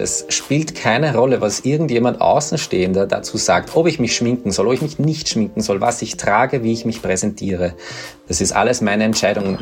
[0.00, 4.72] Es spielt keine Rolle, was irgendjemand Außenstehender dazu sagt, ob ich mich schminken soll, ob
[4.72, 7.74] ich mich nicht schminken soll, was ich trage, wie ich mich präsentiere.
[8.26, 9.58] Das ist alles meine Entscheidung.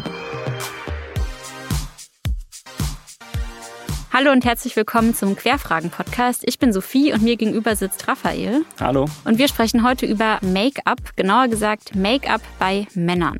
[4.18, 6.42] Hallo und herzlich willkommen zum Querfragen-Podcast.
[6.44, 8.64] Ich bin Sophie und mir gegenüber sitzt Raphael.
[8.80, 9.04] Hallo.
[9.24, 13.38] Und wir sprechen heute über Make-up, genauer gesagt Make-up bei Männern.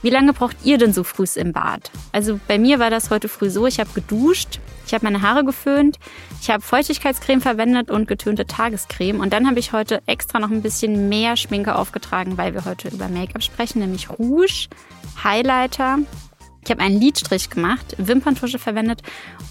[0.00, 1.90] Wie lange braucht ihr denn so früh im Bad?
[2.12, 5.44] Also bei mir war das heute früh so, ich habe geduscht, ich habe meine Haare
[5.44, 5.98] geföhnt,
[6.40, 9.20] ich habe Feuchtigkeitscreme verwendet und getönte Tagescreme.
[9.20, 12.88] Und dann habe ich heute extra noch ein bisschen mehr Schminke aufgetragen, weil wir heute
[12.88, 14.68] über Make-up sprechen, nämlich Rouge,
[15.22, 15.98] Highlighter.
[16.64, 19.02] Ich habe einen Lidstrich gemacht, Wimperntusche verwendet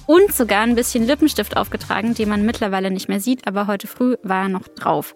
[0.07, 4.15] und sogar ein bisschen Lippenstift aufgetragen, den man mittlerweile nicht mehr sieht, aber heute früh
[4.23, 5.15] war er noch drauf.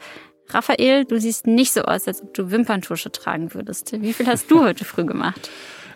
[0.49, 3.91] Raphael, du siehst nicht so aus, als ob du Wimperntusche tragen würdest.
[4.01, 5.49] Wie viel hast du heute früh gemacht?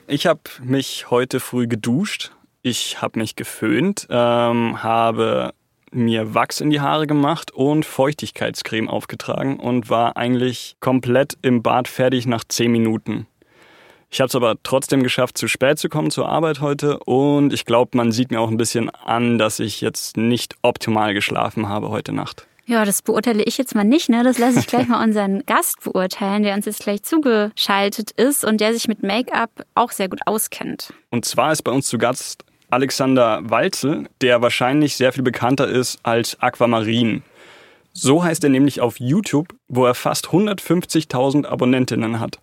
[0.07, 2.31] Ich habe mich heute früh geduscht
[2.61, 5.53] ich habe mich geföhnt, ähm, habe
[5.91, 11.87] mir Wachs in die Haare gemacht und Feuchtigkeitscreme aufgetragen und war eigentlich komplett im Bad
[11.87, 13.27] fertig nach 10 Minuten.
[14.13, 17.63] Ich habe es aber trotzdem geschafft, zu spät zu kommen zur Arbeit heute und ich
[17.63, 21.87] glaube, man sieht mir auch ein bisschen an, dass ich jetzt nicht optimal geschlafen habe
[21.89, 22.45] heute Nacht.
[22.65, 24.25] Ja, das beurteile ich jetzt mal nicht, ne?
[24.25, 28.59] Das lasse ich gleich mal unseren Gast beurteilen, der uns jetzt gleich zugeschaltet ist und
[28.59, 30.93] der sich mit Make-up auch sehr gut auskennt.
[31.09, 35.99] Und zwar ist bei uns zu Gast Alexander Walzel, der wahrscheinlich sehr viel bekannter ist
[36.03, 37.23] als Aquamarin.
[37.93, 42.39] So heißt er nämlich auf YouTube, wo er fast 150.000 Abonnentinnen hat.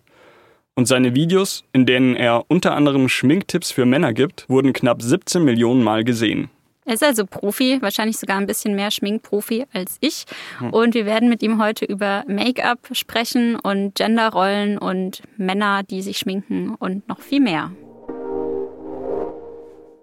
[0.75, 5.43] Und seine Videos, in denen er unter anderem Schminktipps für Männer gibt, wurden knapp 17
[5.43, 6.49] Millionen Mal gesehen.
[6.89, 10.25] Er ist also Profi, wahrscheinlich sogar ein bisschen mehr Schminkprofi als ich.
[10.57, 10.71] Hm.
[10.71, 16.17] Und wir werden mit ihm heute über Make-up sprechen und Genderrollen und Männer, die sich
[16.17, 17.71] schminken und noch viel mehr.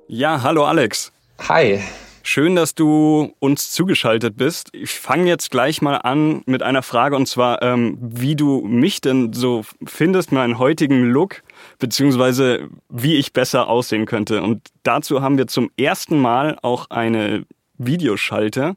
[0.06, 1.10] Ja, hallo Alex.
[1.48, 1.80] Hi.
[2.28, 4.70] Schön, dass du uns zugeschaltet bist.
[4.72, 9.00] Ich fange jetzt gleich mal an mit einer Frage und zwar, ähm, wie du mich
[9.00, 11.44] denn so findest, meinen heutigen Look,
[11.78, 14.42] beziehungsweise wie ich besser aussehen könnte.
[14.42, 17.46] Und dazu haben wir zum ersten Mal auch eine
[17.78, 18.74] Videoschalte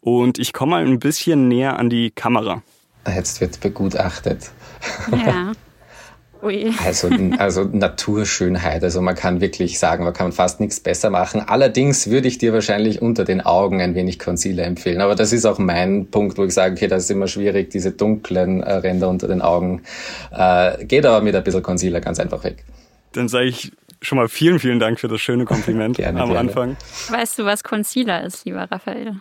[0.00, 2.62] und ich komme mal ein bisschen näher an die Kamera.
[3.06, 4.52] Jetzt wird begutachtet.
[5.12, 5.52] Ja.
[6.42, 6.72] Ui.
[6.84, 7.08] Also,
[7.38, 8.82] also Naturschönheit.
[8.84, 11.40] Also man kann wirklich sagen, man kann fast nichts besser machen.
[11.40, 15.00] Allerdings würde ich dir wahrscheinlich unter den Augen ein wenig Concealer empfehlen.
[15.00, 17.92] Aber das ist auch mein Punkt, wo ich sage, okay, das ist immer schwierig, diese
[17.92, 19.82] dunklen äh, Ränder unter den Augen.
[20.32, 22.64] Äh, geht aber mit ein bisschen Concealer ganz einfach weg.
[23.12, 23.72] Dann sage ich
[24.02, 26.48] schon mal vielen, vielen Dank für das schöne Kompliment gerne, am gerne.
[26.48, 26.76] Anfang.
[27.08, 29.16] Weißt du, was Concealer ist, lieber Raphael?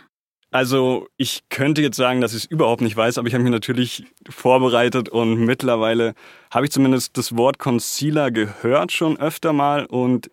[0.56, 3.52] Also ich könnte jetzt sagen, dass ich es überhaupt nicht weiß, aber ich habe mich
[3.52, 6.14] natürlich vorbereitet und mittlerweile
[6.50, 10.30] habe ich zumindest das Wort Concealer gehört schon öfter mal und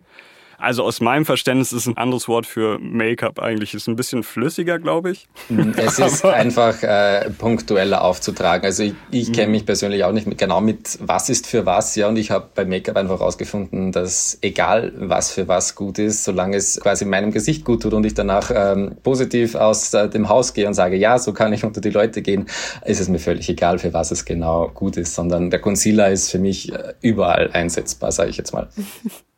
[0.63, 3.73] also aus meinem Verständnis ist ein anderes Wort für Make-up eigentlich.
[3.73, 5.27] Ist ein bisschen flüssiger, glaube ich.
[5.49, 8.65] Mhm, es ist einfach äh, punktueller aufzutragen.
[8.65, 9.51] Also ich, ich kenne mhm.
[9.51, 12.07] mich persönlich auch nicht mit, genau mit was ist für was, ja.
[12.07, 16.57] Und ich habe bei Make-up einfach herausgefunden, dass egal was für was gut ist, solange
[16.57, 20.53] es quasi meinem Gesicht gut tut und ich danach ähm, positiv aus äh, dem Haus
[20.53, 22.47] gehe und sage, ja, so kann ich unter die Leute gehen,
[22.85, 26.31] ist es mir völlig egal, für was es genau gut ist, sondern der Concealer ist
[26.31, 28.69] für mich äh, überall einsetzbar, sage ich jetzt mal.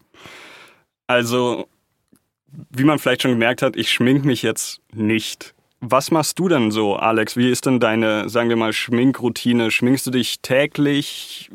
[1.07, 1.67] Also,
[2.71, 5.53] wie man vielleicht schon gemerkt hat, ich schmink mich jetzt nicht.
[5.81, 7.37] Was machst du denn so, Alex?
[7.37, 9.71] Wie ist denn deine, sagen wir mal, Schminkroutine?
[9.71, 11.51] Schminkst du dich täglich?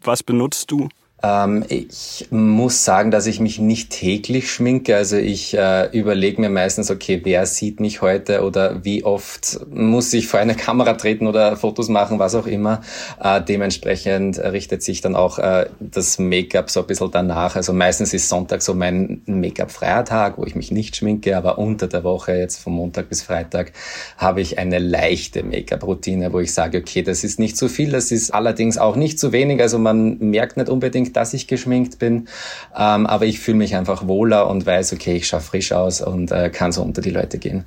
[0.00, 0.88] Was benutzt du?
[1.24, 4.94] Ähm, ich muss sagen, dass ich mich nicht täglich schminke.
[4.94, 10.12] Also ich äh, überlege mir meistens, okay, wer sieht mich heute oder wie oft muss
[10.12, 12.82] ich vor eine Kamera treten oder Fotos machen, was auch immer.
[13.22, 17.56] Äh, dementsprechend richtet sich dann auch äh, das Make-up so ein bisschen danach.
[17.56, 21.86] Also meistens ist Sonntag so mein Make-up-freier Tag, wo ich mich nicht schminke, aber unter
[21.86, 23.72] der Woche, jetzt von Montag bis Freitag,
[24.18, 28.10] habe ich eine leichte Make-up-Routine, wo ich sage, okay, das ist nicht zu viel, das
[28.12, 29.62] ist allerdings auch nicht zu wenig.
[29.62, 32.28] Also man merkt nicht unbedingt, dass ich geschminkt bin,
[32.76, 36.30] ähm, aber ich fühle mich einfach wohler und weiß, okay, ich schaue frisch aus und
[36.30, 37.64] äh, kann so unter die Leute gehen.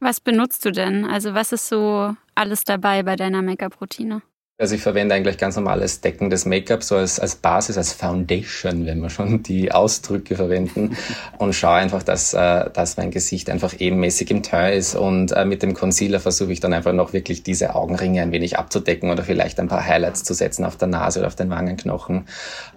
[0.00, 1.04] Was benutzt du denn?
[1.04, 4.22] Also was ist so alles dabei bei deiner Make-up-Routine?
[4.58, 9.00] Also ich verwende eigentlich ganz normales deckendes Make-up, so als, als Basis, als Foundation, wenn
[9.00, 10.96] wir schon die Ausdrücke verwenden
[11.38, 15.44] und schaue einfach, dass, äh, dass mein Gesicht einfach ebenmäßig im Teint ist und äh,
[15.44, 19.24] mit dem Concealer versuche ich dann einfach noch wirklich diese Augenringe ein wenig abzudecken oder
[19.24, 22.24] vielleicht ein paar Highlights zu setzen auf der Nase oder auf den Wangenknochen.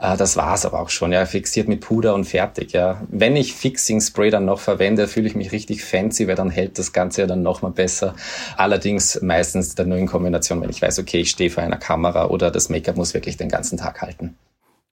[0.02, 3.04] Äh, das war's aber auch schon, ja, fixiert mit Puder und fertig, ja.
[3.08, 6.78] Wenn ich Fixing Spray dann noch verwende, fühle ich mich richtig fancy, weil dann hält
[6.78, 8.16] das Ganze ja dann nochmal besser.
[8.58, 12.28] Allerdings meistens dann nur in Kombination, wenn ich weiß, okay, ich stehe vor einer Kamera
[12.28, 14.38] oder das Make-up muss wirklich den ganzen Tag halten.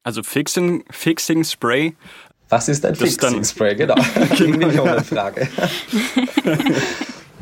[0.04, 1.96] Also Fixing, Fixing Spray.
[2.50, 3.76] Was ist ein Fixing Spray?
[3.76, 3.96] Genau.
[4.38, 5.50] Die Millionenfrage.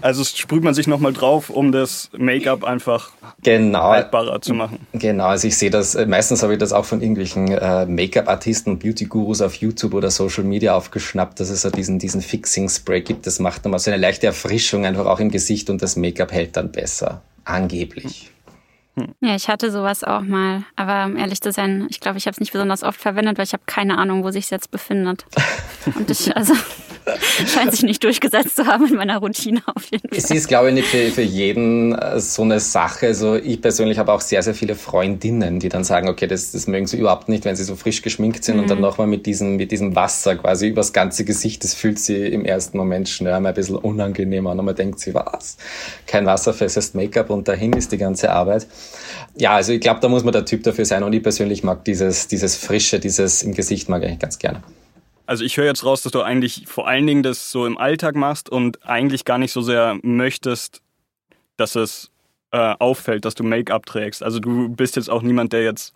[0.05, 3.09] Also sprüht man sich nochmal drauf, um das Make-up einfach
[3.41, 3.89] genau.
[3.89, 4.77] haltbarer zu machen.
[4.93, 8.77] Genau, also ich sehe das, äh, meistens habe ich das auch von irgendwelchen äh, Make-up-Artisten,
[8.77, 13.25] Beauty-Gurus auf YouTube oder Social Media aufgeschnappt, dass es so diesen, diesen Fixing-Spray gibt.
[13.25, 16.55] Das macht nochmal so eine leichte Erfrischung einfach auch im Gesicht und das Make-up hält
[16.55, 17.23] dann besser.
[17.43, 18.31] Angeblich.
[19.21, 20.63] Ja, ich hatte sowas auch mal.
[20.75, 23.45] Aber um ehrlich zu sein, ich glaube, ich habe es nicht besonders oft verwendet, weil
[23.45, 25.25] ich habe keine Ahnung, wo sich es jetzt befindet.
[25.95, 26.53] Und ich, also,
[27.47, 30.17] scheint sich nicht durchgesetzt zu haben in meiner Routine auf jeden Fall.
[30.17, 33.07] Es ist, glaube ich, nicht für, für jeden äh, so eine Sache.
[33.07, 36.67] Also ich persönlich habe auch sehr, sehr viele Freundinnen, die dann sagen, okay, das, das
[36.67, 38.61] mögen sie überhaupt nicht, wenn sie so frisch geschminkt sind mhm.
[38.63, 38.83] und dann mhm.
[38.83, 41.63] nochmal mit diesem, mit diesem Wasser quasi übers ganze Gesicht.
[41.63, 44.99] Das fühlt sie im ersten Moment schnell mal ein bisschen unangenehm an und man denkt
[44.99, 45.57] sich, was?
[46.07, 48.67] Kein wasserfestes Make-up und dahin ist die ganze Arbeit.
[49.37, 51.83] Ja, also ich glaube, da muss man der Typ dafür sein und ich persönlich mag
[51.85, 54.63] dieses, dieses Frische, dieses im Gesicht mag ich ganz gerne.
[55.27, 58.15] Also ich höre jetzt raus, dass du eigentlich vor allen Dingen das so im Alltag
[58.15, 60.81] machst und eigentlich gar nicht so sehr möchtest,
[61.57, 62.11] dass es
[62.51, 64.23] äh, auffällt, dass du Make-up trägst.
[64.23, 65.93] Also du bist jetzt auch niemand, der jetzt,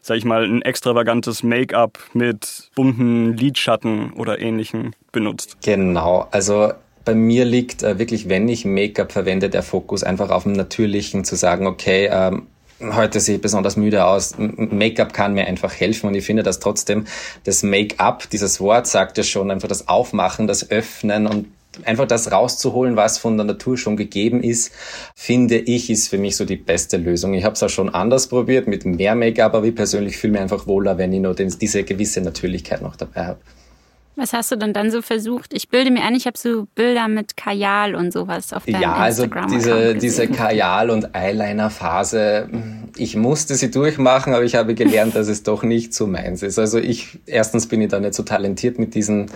[0.00, 5.58] sag ich mal, ein extravagantes Make-up mit bunten Lidschatten oder ähnlichem benutzt.
[5.62, 6.72] Genau, also
[7.08, 11.24] bei mir liegt äh, wirklich, wenn ich Make-up verwende, der Fokus einfach auf dem Natürlichen,
[11.24, 12.48] zu sagen, okay, ähm,
[12.82, 14.34] heute sehe ich besonders müde aus.
[14.36, 17.06] Make-up kann mir einfach helfen und ich finde, dass trotzdem
[17.44, 21.46] das Make-up, dieses Wort sagt ja schon, einfach das Aufmachen, das Öffnen und
[21.82, 24.70] einfach das rauszuholen, was von der Natur schon gegeben ist,
[25.16, 27.32] finde ich, ist für mich so die beste Lösung.
[27.32, 30.42] Ich habe es auch schon anders probiert mit mehr Make-up, aber ich persönlich fühle mich
[30.42, 33.40] einfach wohler, wenn ich nur diese gewisse Natürlichkeit noch dabei habe.
[34.18, 35.54] Was hast du denn dann so versucht?
[35.54, 38.94] Ich bilde mir ein, ich habe so Bilder mit Kajal und sowas auf deinem Ja,
[38.94, 42.48] also diese, diese Kajal- und Eyeliner-Phase,
[42.96, 46.58] ich musste sie durchmachen, aber ich habe gelernt, dass es doch nicht so meins ist.
[46.58, 49.26] Also ich, erstens bin ich da nicht so talentiert mit diesem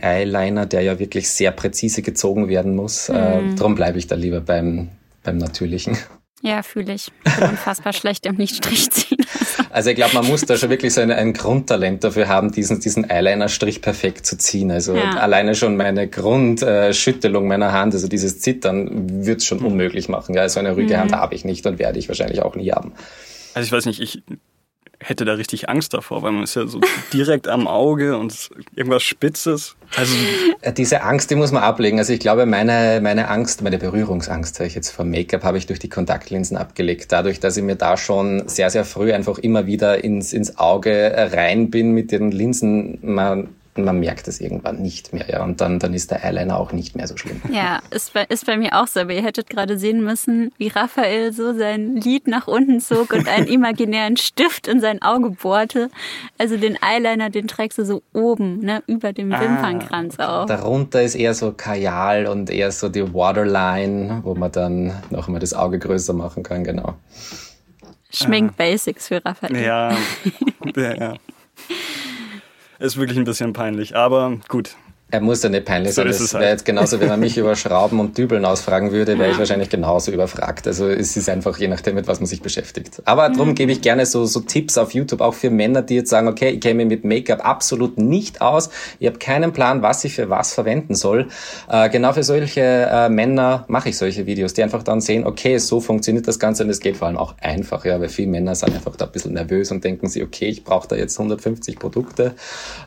[0.00, 3.10] Eyeliner, der ja wirklich sehr präzise gezogen werden muss.
[3.10, 3.16] Mhm.
[3.16, 4.88] Äh, darum bleibe ich da lieber beim,
[5.22, 5.98] beim Natürlichen.
[6.42, 7.12] Ja, fühle ich.
[7.22, 9.18] Bin unfassbar schlecht im Lichtstrich ziehen.
[9.72, 12.80] Also ich glaube, man muss da schon wirklich so ein, ein Grundtalent dafür haben, diesen,
[12.80, 14.72] diesen Eyeliner-Strich perfekt zu ziehen.
[14.72, 15.12] Also ja.
[15.12, 20.34] alleine schon meine Grundschüttelung meiner Hand, also dieses Zittern, wird es schon unmöglich machen.
[20.34, 21.00] Ja, so eine ruhige mhm.
[21.00, 22.94] Hand habe ich nicht und werde ich wahrscheinlich auch nie haben.
[23.54, 24.22] Also ich weiß nicht, ich
[25.02, 26.80] hätte da richtig Angst davor, weil man ist ja so
[27.12, 29.76] direkt am Auge und irgendwas Spitzes.
[29.96, 30.14] Also
[30.76, 31.98] diese Angst, die muss man ablegen.
[31.98, 35.66] Also ich glaube, meine, meine Angst, meine Berührungsangst, sage ich jetzt vom Make-up, habe ich
[35.66, 37.10] durch die Kontaktlinsen abgelegt.
[37.10, 41.30] Dadurch, dass ich mir da schon sehr, sehr früh einfach immer wieder ins, ins Auge
[41.32, 42.98] rein bin mit den Linsen.
[43.02, 45.44] Man man merkt es irgendwann nicht mehr, ja.
[45.44, 47.40] Und dann, dann ist der Eyeliner auch nicht mehr so schlimm.
[47.52, 49.00] Ja, ist bei, ist bei mir auch so.
[49.00, 53.28] Aber ihr hättet gerade sehen müssen, wie Raphael so sein Lid nach unten zog und
[53.28, 55.90] einen imaginären Stift in sein Auge bohrte.
[56.38, 60.46] Also den Eyeliner, den trägst du so oben, ne, über dem ah, Wimpernkranz auch.
[60.46, 65.38] Darunter ist eher so Kajal und eher so die Waterline, wo man dann noch mal
[65.38, 66.94] das Auge größer machen kann, genau.
[68.12, 69.56] Schmink-Basics für Raphael.
[69.56, 69.96] Ja,
[70.76, 71.14] ja, ja.
[72.80, 74.74] Ist wirklich ein bisschen peinlich, aber gut.
[75.10, 76.12] Er muss ja nicht peinlich sein.
[76.12, 76.52] So das wäre halt.
[76.52, 80.12] jetzt genauso, wenn man mich über Schrauben und Dübeln ausfragen würde, wäre ich wahrscheinlich genauso
[80.12, 80.66] überfragt.
[80.66, 83.02] Also es ist einfach je nachdem, mit was man sich beschäftigt.
[83.04, 83.34] Aber mhm.
[83.34, 86.28] darum gebe ich gerne so, so Tipps auf YouTube, auch für Männer, die jetzt sagen,
[86.28, 88.70] okay, ich kenne mich mit Make-up absolut nicht aus.
[88.98, 91.28] Ich habe keinen Plan, was ich für was verwenden soll.
[91.68, 95.58] Äh, genau für solche äh, Männer mache ich solche Videos, die einfach dann sehen, okay,
[95.58, 98.54] so funktioniert das Ganze und es geht vor allem auch einfach, ja, weil viele Männer
[98.54, 101.78] sind einfach da ein bisschen nervös und denken sich, okay, ich brauche da jetzt 150
[101.78, 102.34] Produkte.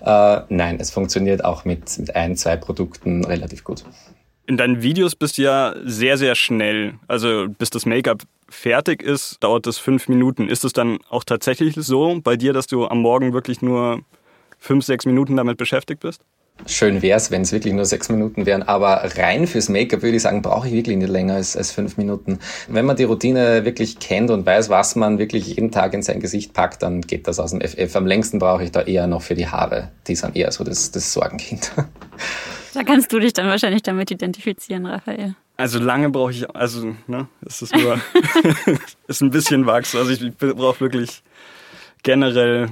[0.06, 3.84] Äh, nein, es funktioniert auch mit, mit ein, zwei Produkten relativ gut.
[4.46, 6.96] In deinen Videos bist du ja sehr, sehr schnell.
[7.08, 10.50] Also bis das Make-up fertig ist, dauert es fünf Minuten.
[10.50, 14.02] Ist es dann auch tatsächlich so bei dir, dass du am Morgen wirklich nur
[14.60, 16.22] fünf, sechs Minuten damit beschäftigt bist?
[16.66, 20.16] Schön wäre es, wenn es wirklich nur sechs Minuten wären, aber rein fürs Make-up würde
[20.16, 22.40] ich sagen, brauche ich wirklich nicht länger als, als fünf Minuten.
[22.70, 26.20] Wenn man die Routine wirklich kennt und weiß, was man wirklich jeden Tag in sein
[26.20, 27.96] Gesicht packt, dann geht das aus dem FF.
[27.96, 29.92] Am längsten brauche ich da eher noch für die Haare.
[30.08, 31.72] Die sind eher so das, das Sorgenkind.
[32.74, 35.36] Da kannst du dich dann wahrscheinlich damit identifizieren, Raphael.
[35.58, 38.00] Also lange brauche ich, also, ne, es ist nur,
[39.08, 39.96] ist ein bisschen Wachs.
[39.96, 41.22] Also ich brauche wirklich
[42.02, 42.70] generell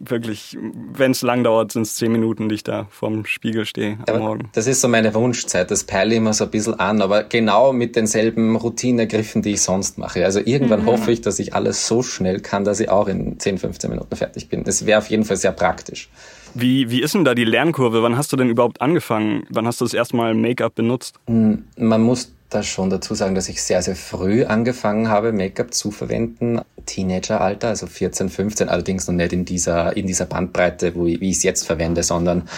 [0.00, 0.56] wirklich,
[0.92, 4.04] wenn es lang dauert, sind es zehn Minuten, die ich da vorm Spiegel stehe am
[4.08, 4.50] aber Morgen.
[4.54, 7.72] Das ist so meine Wunschzeit, das peile ich immer so ein bisschen an, aber genau
[7.72, 10.24] mit denselben Routinegriffen, die ich sonst mache.
[10.24, 10.86] Also irgendwann mhm.
[10.86, 14.16] hoffe ich, dass ich alles so schnell kann, dass ich auch in 10, 15 Minuten
[14.16, 14.64] fertig bin.
[14.64, 16.08] Das wäre auf jeden Fall sehr praktisch.
[16.54, 18.02] Wie, wie ist denn da die Lernkurve?
[18.02, 19.44] Wann hast du denn überhaupt angefangen?
[19.50, 21.20] Wann hast du das erste Mal Make-up benutzt?
[21.26, 25.72] Hm, man muss da schon dazu sagen, dass ich sehr, sehr früh angefangen habe, Make-up
[25.72, 26.60] zu verwenden.
[26.84, 31.30] Teenageralter, also 14, 15, allerdings noch nicht in dieser, in dieser Bandbreite, wo ich, wie
[31.30, 32.48] ich es jetzt verwende, sondern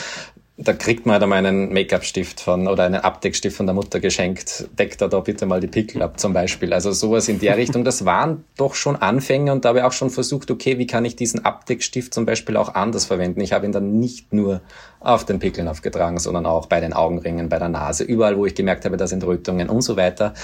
[0.64, 4.68] da kriegt man halt einmal einen Make-up-Stift von oder einen Abdeckstift von der Mutter geschenkt.
[4.78, 6.72] Deckt da da bitte mal die Pickel ab zum Beispiel.
[6.72, 7.84] Also sowas in der Richtung.
[7.84, 11.04] Das waren doch schon Anfänge und da habe ich auch schon versucht, okay, wie kann
[11.04, 13.40] ich diesen Abdeckstift zum Beispiel auch anders verwenden?
[13.40, 14.60] Ich habe ihn dann nicht nur
[15.04, 18.54] auf den Pickeln aufgetragen, sondern auch bei den Augenringen, bei der Nase, überall, wo ich
[18.54, 20.34] gemerkt habe, da sind Rötungen und so weiter.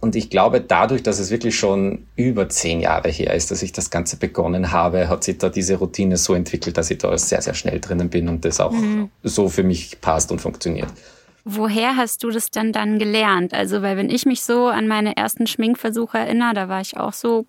[0.00, 3.72] Und ich glaube, dadurch, dass es wirklich schon über zehn Jahre her ist, dass ich
[3.72, 7.40] das Ganze begonnen habe, hat sich da diese Routine so entwickelt, dass ich da sehr,
[7.42, 9.10] sehr schnell drinnen bin und das auch mhm.
[9.22, 10.88] so für mich passt und funktioniert.
[11.44, 13.52] Woher hast du das denn dann gelernt?
[13.52, 17.12] Also, weil wenn ich mich so an meine ersten Schminkversuche erinnere, da war ich auch
[17.12, 17.46] so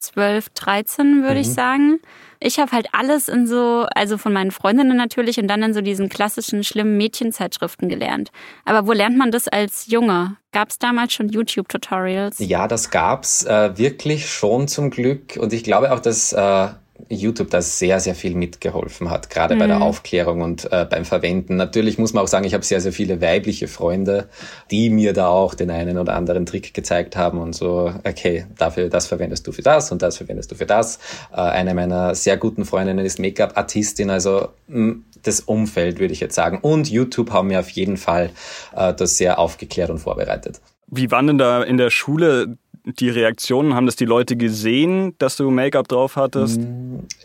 [0.00, 1.40] 12, 13, würde mhm.
[1.40, 2.00] ich sagen.
[2.38, 5.80] Ich habe halt alles in so, also von meinen Freundinnen natürlich und dann in so
[5.80, 8.30] diesen klassischen schlimmen Mädchenzeitschriften gelernt.
[8.64, 10.36] Aber wo lernt man das als Junge?
[10.52, 12.38] Gab es damals schon YouTube-Tutorials?
[12.40, 15.38] Ja, das gab's äh, wirklich schon zum Glück.
[15.40, 16.68] Und ich glaube auch, dass äh,
[17.08, 19.58] YouTube da sehr, sehr viel mitgeholfen hat, gerade mhm.
[19.58, 19.82] bei der mhm.
[19.82, 21.56] Aufklärung und äh, beim Verwenden.
[21.56, 24.28] Natürlich muss man auch sagen, ich habe sehr, sehr viele weibliche Freunde,
[24.70, 28.88] die mir da auch den einen oder anderen Trick gezeigt haben und so, okay, dafür,
[28.88, 30.98] das verwendest du für das und das verwendest du für das.
[31.32, 36.20] Äh, eine meiner sehr guten Freundinnen ist Make-up-Artistin, also mh, hm, das Umfeld, würde ich
[36.20, 36.58] jetzt sagen.
[36.60, 38.30] Und YouTube haben mir auf jeden Fall
[38.74, 40.60] äh, das sehr aufgeklärt und vorbereitet.
[40.88, 43.74] Wie waren denn da in der Schule die Reaktionen?
[43.74, 46.60] Haben das die Leute gesehen, dass du Make-up drauf hattest?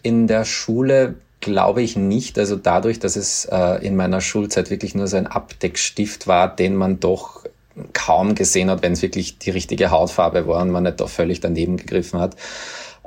[0.04, 2.38] In der Schule glaube ich nicht.
[2.40, 6.76] Also dadurch, dass es äh, in meiner Schulzeit wirklich nur so ein Abdeckstift war, den
[6.76, 7.46] man doch
[7.94, 11.40] kaum gesehen hat, wenn es wirklich die richtige Hautfarbe war und man nicht doch völlig
[11.40, 12.36] daneben gegriffen hat.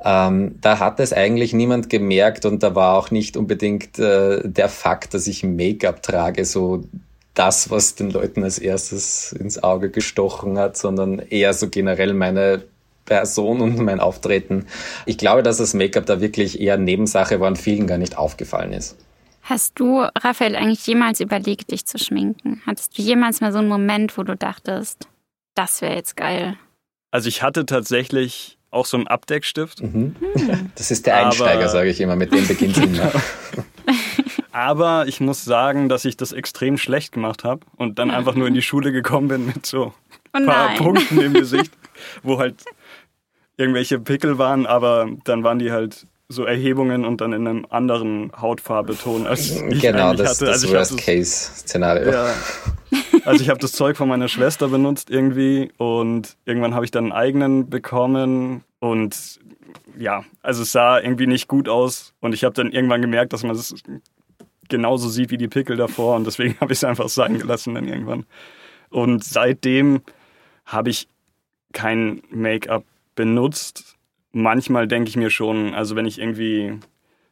[0.04, 4.68] Ähm, da hat es eigentlich niemand gemerkt und da war auch nicht unbedingt äh, der
[4.68, 6.84] Fakt, dass ich Make-up trage, so
[7.34, 12.64] das, was den Leuten als erstes ins Auge gestochen hat, sondern eher so generell meine
[13.04, 14.66] Person und mein Auftreten.
[15.04, 18.72] Ich glaube, dass das Make-up da wirklich eher Nebensache war und vielen gar nicht aufgefallen
[18.72, 18.96] ist.
[19.42, 22.62] Hast du, Raphael, eigentlich jemals überlegt, dich zu schminken?
[22.64, 25.06] Hattest du jemals mal so einen Moment, wo du dachtest,
[25.54, 26.56] das wäre jetzt geil?
[27.10, 29.82] Also ich hatte tatsächlich auch so einen Abdeckstift.
[29.82, 30.16] Mhm.
[30.76, 33.12] Das ist der Einsteiger, sage ich immer, mit dem beginnt immer.
[34.54, 38.46] Aber ich muss sagen, dass ich das extrem schlecht gemacht habe und dann einfach nur
[38.46, 39.92] in die Schule gekommen bin mit so
[40.32, 41.72] ein oh paar Punkten im Gesicht,
[42.22, 42.62] wo halt
[43.56, 48.30] irgendwelche Pickel waren, aber dann waren die halt so Erhebungen und dann in einem anderen
[48.40, 50.44] Hautfarbeton als ich Genau, das, hatte.
[50.44, 52.12] das also Worst-Case-Szenario.
[52.12, 52.32] Ja,
[53.24, 57.06] also ich habe das Zeug von meiner Schwester benutzt irgendwie und irgendwann habe ich dann
[57.06, 59.40] einen eigenen bekommen und
[59.98, 63.42] ja, also es sah irgendwie nicht gut aus und ich habe dann irgendwann gemerkt, dass
[63.42, 63.74] man es
[64.74, 67.86] genauso sieht wie die Pickel davor und deswegen habe ich es einfach sein gelassen dann
[67.86, 68.26] irgendwann.
[68.90, 70.02] Und seitdem
[70.66, 71.06] habe ich
[71.72, 73.96] kein Make-up benutzt.
[74.32, 76.80] Manchmal denke ich mir schon, also wenn ich irgendwie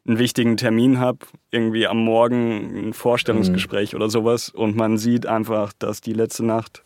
[0.06, 1.18] einen wichtigen Termin habe,
[1.50, 3.96] irgendwie am Morgen ein Vorstellungsgespräch mhm.
[3.96, 6.84] oder sowas und man sieht einfach, dass die letzte Nacht,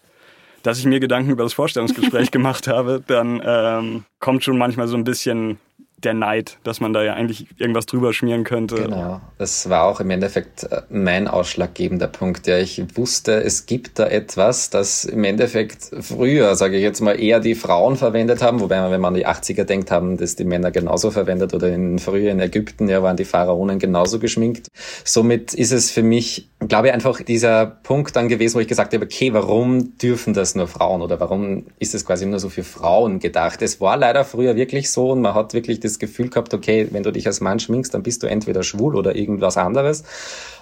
[0.62, 4.96] dass ich mir Gedanken über das Vorstellungsgespräch gemacht habe, dann ähm, kommt schon manchmal so
[4.96, 5.58] ein bisschen
[6.06, 8.76] der Neid, dass man da ja eigentlich irgendwas drüber schmieren könnte.
[8.76, 12.46] Genau, das war auch im Endeffekt äh, mein ausschlaggebender Punkt.
[12.46, 17.20] Ja, ich wusste, es gibt da etwas, das im Endeffekt früher, sage ich jetzt mal,
[17.20, 20.36] eher die Frauen verwendet haben, wobei man, wenn man an die 80er denkt, haben das
[20.36, 24.68] die Männer genauso verwendet oder in früher in Ägypten, ja, waren die Pharaonen genauso geschminkt.
[25.04, 28.94] Somit ist es für mich, glaube ich, einfach dieser Punkt dann gewesen, wo ich gesagt
[28.94, 32.62] habe, okay, warum dürfen das nur Frauen oder warum ist es quasi nur so für
[32.62, 33.60] Frauen gedacht?
[33.60, 37.02] Es war leider früher wirklich so und man hat wirklich das Gefühl gehabt, okay, wenn
[37.02, 40.04] du dich als Mann schminkst, dann bist du entweder schwul oder irgendwas anderes.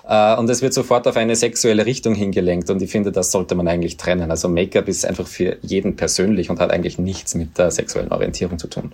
[0.09, 3.55] Äh, und es wird sofort auf eine sexuelle Richtung hingelenkt und ich finde, das sollte
[3.55, 4.31] man eigentlich trennen.
[4.31, 8.59] Also Make-up ist einfach für jeden persönlich und hat eigentlich nichts mit der sexuellen Orientierung
[8.59, 8.93] zu tun.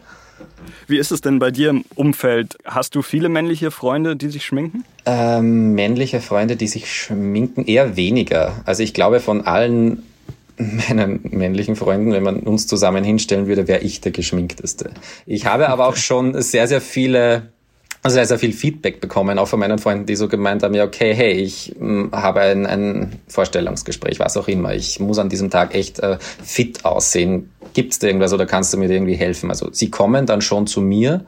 [0.86, 2.56] Wie ist es denn bei dir im Umfeld?
[2.64, 4.84] Hast du viele männliche Freunde, die sich schminken?
[5.06, 8.60] Ähm, männliche Freunde, die sich schminken, eher weniger.
[8.64, 10.02] Also ich glaube, von allen
[10.60, 14.90] meinen männlichen Freunden, wenn man uns zusammen hinstellen würde, wäre ich der geschminkteste.
[15.26, 17.50] Ich habe aber auch schon sehr, sehr viele
[18.02, 20.84] also sehr, sehr viel Feedback bekommen, auch von meinen Freunden, die so gemeint haben, ja,
[20.84, 24.74] okay, hey, ich m, hm, habe ein, ein Vorstellungsgespräch, was auch immer.
[24.74, 27.50] Ich muss an diesem Tag echt äh, fit aussehen.
[27.74, 29.50] Gibt es da irgendwas oder kannst du mir irgendwie helfen?
[29.50, 31.26] Also sie kommen dann schon zu mir.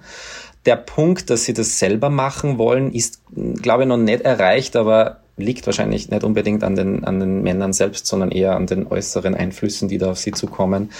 [0.64, 3.20] Der Punkt, dass sie das selber machen wollen, ist,
[3.60, 7.72] glaube ich, noch nicht erreicht, aber liegt wahrscheinlich nicht unbedingt an den, an den Männern
[7.72, 10.90] selbst, sondern eher an den äußeren Einflüssen, die da auf sie zukommen.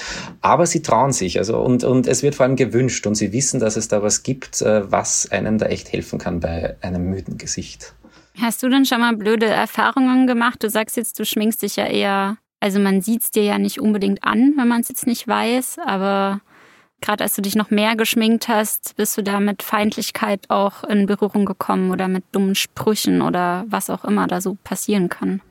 [0.41, 3.61] Aber sie trauen sich, also, und, und es wird vor allem gewünscht und sie wissen,
[3.61, 7.37] dass es da was gibt, äh, was einem da echt helfen kann bei einem müden
[7.37, 7.95] Gesicht.
[8.41, 10.63] Hast du denn schon mal blöde Erfahrungen gemacht?
[10.63, 13.81] Du sagst jetzt, du schminkst dich ja eher Also man sieht es dir ja nicht
[13.81, 16.41] unbedingt an, wenn man es jetzt nicht weiß, aber
[17.03, 21.07] gerade als du dich noch mehr geschminkt hast, bist du da mit Feindlichkeit auch in
[21.07, 25.43] Berührung gekommen oder mit dummen Sprüchen oder was auch immer da so passieren kann.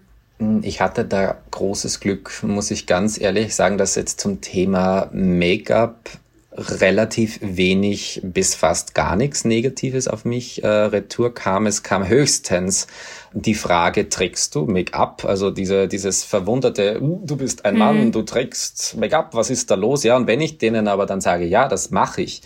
[0.64, 6.10] Ich hatte da großes Glück, muss ich ganz ehrlich sagen, dass jetzt zum Thema Make-up
[6.54, 11.66] relativ wenig bis fast gar nichts Negatives auf mich äh, retour kam.
[11.66, 12.88] Es kam höchstens
[13.34, 15.24] die Frage, trägst du Make-up?
[15.24, 18.12] Also diese, dieses verwunderte, hm, du bist ein Mann, mhm.
[18.12, 20.04] du trägst Make-up, was ist da los?
[20.04, 22.42] Ja, und wenn ich denen aber dann sage, ja, das mache ich,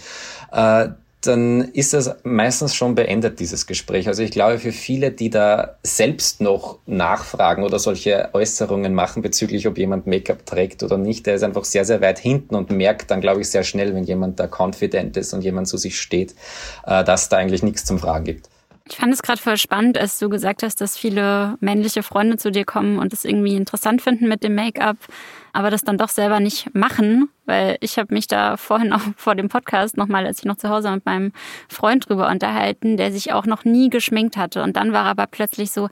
[0.52, 0.90] äh,
[1.28, 4.08] dann ist das meistens schon beendet, dieses Gespräch.
[4.08, 9.68] Also ich glaube, für viele, die da selbst noch nachfragen oder solche Äußerungen machen bezüglich,
[9.68, 13.12] ob jemand Make-up trägt oder nicht, der ist einfach sehr, sehr weit hinten und merkt
[13.12, 16.36] dann, glaube ich, sehr schnell, wenn jemand da confident ist und jemand zu sich steht,
[16.86, 18.50] äh, dass da eigentlich nichts zum Fragen gibt.
[18.88, 22.52] Ich fand es gerade voll spannend, als du gesagt hast, dass viele männliche Freunde zu
[22.52, 24.98] dir kommen und es irgendwie interessant finden mit dem Make-up,
[25.56, 29.36] aber das dann doch selber nicht machen, weil ich habe mich da vorhin auch vor
[29.36, 31.32] dem Podcast nochmal, als ich noch zu Hause mit meinem
[31.70, 34.62] Freund drüber unterhalten, der sich auch noch nie geschminkt hatte.
[34.64, 35.88] Und dann war er aber plötzlich so,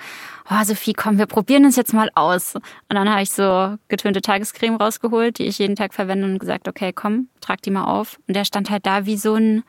[0.49, 2.55] oh Sophie, komm, wir probieren es jetzt mal aus.
[2.55, 6.67] Und dann habe ich so getönte Tagescreme rausgeholt, die ich jeden Tag verwende und gesagt,
[6.67, 8.19] okay, komm, trag die mal auf.
[8.27, 9.63] Und der stand halt da wie so ein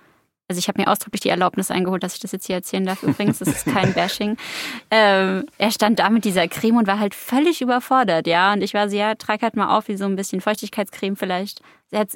[0.48, 3.02] also ich habe mir ausdrücklich die Erlaubnis eingeholt, dass ich das jetzt hier erzählen darf.
[3.02, 4.36] Übrigens, das ist kein Bashing.
[4.90, 8.52] Ähm, er stand da mit dieser Creme und war halt völlig überfordert, ja.
[8.52, 11.62] Und ich war so, ja, trag halt mal auf, wie so ein bisschen Feuchtigkeitscreme vielleicht
[11.91, 12.07] er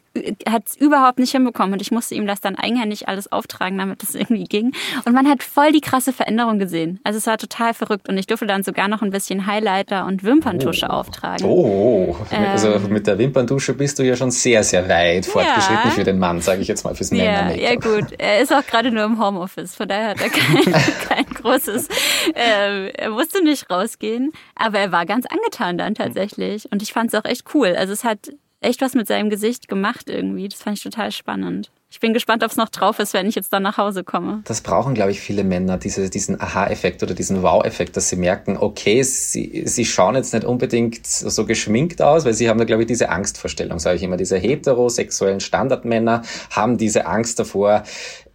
[0.52, 4.02] hat es überhaupt nicht hinbekommen und ich musste ihm das dann eigenhändig alles auftragen, damit
[4.02, 4.72] es irgendwie ging.
[5.04, 7.00] Und man hat voll die krasse Veränderung gesehen.
[7.04, 10.24] Also es war total verrückt und ich durfte dann sogar noch ein bisschen Highlighter und
[10.24, 10.94] Wimperntusche oh.
[10.94, 11.46] auftragen.
[11.46, 15.90] Oh, also ähm, mit der Wimperntusche bist du ja schon sehr, sehr weit fortgeschritten ja.
[15.90, 17.54] für den Mann, sage ich jetzt mal, fürs Männer.
[17.54, 20.72] Ja, ja gut, er ist auch gerade nur im Homeoffice, von daher hat er kein,
[21.08, 21.88] kein großes,
[22.34, 27.12] äh, er musste nicht rausgehen, aber er war ganz angetan dann tatsächlich und ich fand
[27.12, 27.74] es auch echt cool.
[27.76, 30.48] Also es hat echt was mit seinem Gesicht gemacht irgendwie.
[30.48, 31.70] Das fand ich total spannend.
[31.90, 34.42] Ich bin gespannt, ob es noch drauf ist, wenn ich jetzt dann nach Hause komme.
[34.44, 38.58] Das brauchen, glaube ich, viele Männer, diese, diesen Aha-Effekt oder diesen Wow-Effekt, dass sie merken,
[38.58, 42.82] okay, sie, sie schauen jetzt nicht unbedingt so geschminkt aus, weil sie haben da, glaube
[42.82, 44.18] ich, diese Angstvorstellung, sage ich immer.
[44.18, 47.84] Diese heterosexuellen Standardmänner haben diese Angst davor,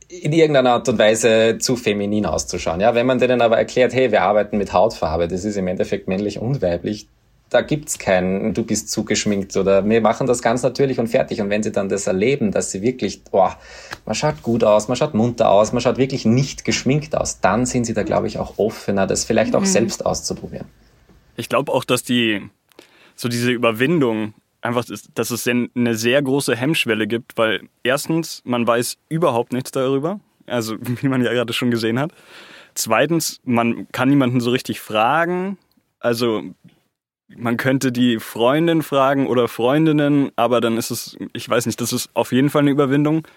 [0.07, 2.79] in irgendeiner Art und Weise zu feminin auszuschauen.
[2.79, 6.07] Ja, wenn man denen aber erklärt, hey, wir arbeiten mit Hautfarbe, das ist im Endeffekt
[6.07, 7.07] männlich und weiblich,
[7.53, 11.41] da gibt's kein, du bist zugeschminkt oder wir machen das ganz natürlich und fertig.
[11.41, 13.57] Und wenn sie dann das erleben, dass sie wirklich, boah,
[14.05, 17.65] man schaut gut aus, man schaut munter aus, man schaut wirklich nicht geschminkt aus, dann
[17.65, 19.65] sind sie da, glaube ich, auch offener, das vielleicht auch mhm.
[19.65, 20.67] selbst auszuprobieren.
[21.35, 22.41] Ich glaube auch, dass die,
[23.15, 28.97] so diese Überwindung einfach, dass es eine sehr große Hemmschwelle gibt, weil erstens, man weiß
[29.09, 32.11] überhaupt nichts darüber, also wie man ja gerade schon gesehen hat.
[32.75, 35.59] Zweitens, man kann niemanden so richtig fragen.
[35.99, 36.43] Also
[37.37, 41.93] man könnte die Freundin fragen oder Freundinnen, aber dann ist es, ich weiß nicht, das
[41.93, 43.27] ist auf jeden Fall eine Überwindung.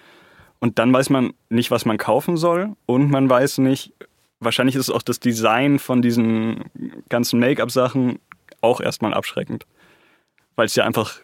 [0.59, 3.93] Und dann weiß man nicht, was man kaufen soll und man weiß nicht,
[4.41, 6.65] wahrscheinlich ist auch das Design von diesen
[7.09, 8.19] ganzen Make-up-Sachen
[8.61, 9.67] auch erstmal abschreckend.
[10.55, 11.21] Weil es ja einfach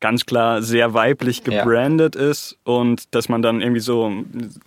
[0.00, 2.28] ganz klar sehr weiblich gebrandet ja.
[2.28, 4.12] ist und dass man dann irgendwie so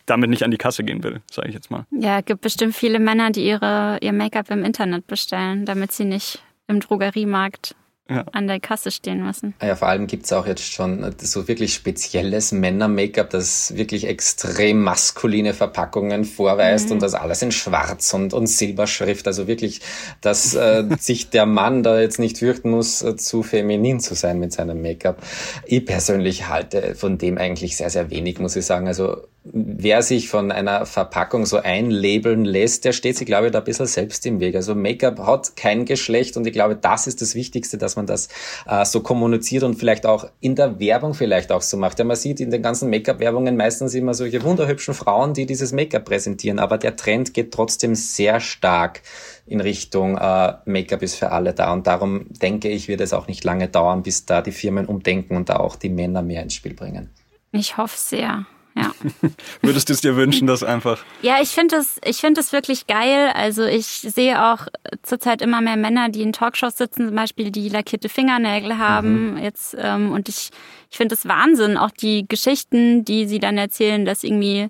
[0.08, 1.86] damit nicht an die Kasse gehen will, sage ich jetzt mal.
[1.92, 6.06] Ja, es gibt bestimmt viele Männer, die ihre, ihr Make-up im Internet bestellen, damit sie
[6.06, 7.76] nicht im Drogeriemarkt
[8.10, 8.26] ja.
[8.32, 9.54] an der Kasse stehen müssen.
[9.62, 15.54] Ja, vor allem gibt's auch jetzt schon so wirklich spezielles Männer-Make-up, das wirklich extrem maskuline
[15.54, 16.94] Verpackungen vorweist mhm.
[16.94, 19.28] und das alles in Schwarz und, und Silberschrift.
[19.28, 19.82] Also wirklich,
[20.22, 24.40] dass äh, sich der Mann da jetzt nicht fürchten muss, äh, zu feminin zu sein
[24.40, 25.22] mit seinem Make-up.
[25.66, 28.88] Ich persönlich halte von dem eigentlich sehr, sehr wenig, muss ich sagen.
[28.88, 33.60] Also wer sich von einer Verpackung so einlabeln lässt, der steht sich, glaube ich, da
[33.60, 34.56] ein bisschen selbst im Weg.
[34.56, 38.30] Also Make-up hat kein Geschlecht und ich glaube, das ist das Wichtigste, dass man das
[38.68, 42.00] äh, so kommuniziert und vielleicht auch in der Werbung vielleicht auch so macht.
[42.00, 46.06] Ja, man sieht in den ganzen Make-up-Werbungen meistens immer solche wunderhübschen Frauen, die dieses Make-up
[46.06, 49.02] präsentieren, aber der Trend geht trotzdem sehr stark
[49.48, 53.28] in Richtung äh, Make-up ist für alle da und darum denke ich, wird es auch
[53.28, 56.54] nicht lange dauern, bis da die Firmen umdenken und da auch die Männer mehr ins
[56.54, 57.10] Spiel bringen.
[57.52, 58.46] Ich hoffe sehr.
[58.78, 58.92] Ja.
[59.62, 61.00] Würdest du es dir wünschen, dass einfach.
[61.22, 63.32] Ja, ich finde es, ich finde es wirklich geil.
[63.34, 64.68] Also ich sehe auch
[65.02, 69.32] zurzeit immer mehr Männer, die in Talkshows sitzen, zum Beispiel, die lackierte Fingernägel haben.
[69.32, 69.38] Mhm.
[69.38, 70.52] Jetzt ähm, und ich,
[70.92, 74.70] ich finde es Wahnsinn, auch die Geschichten, die sie dann erzählen, dass irgendwie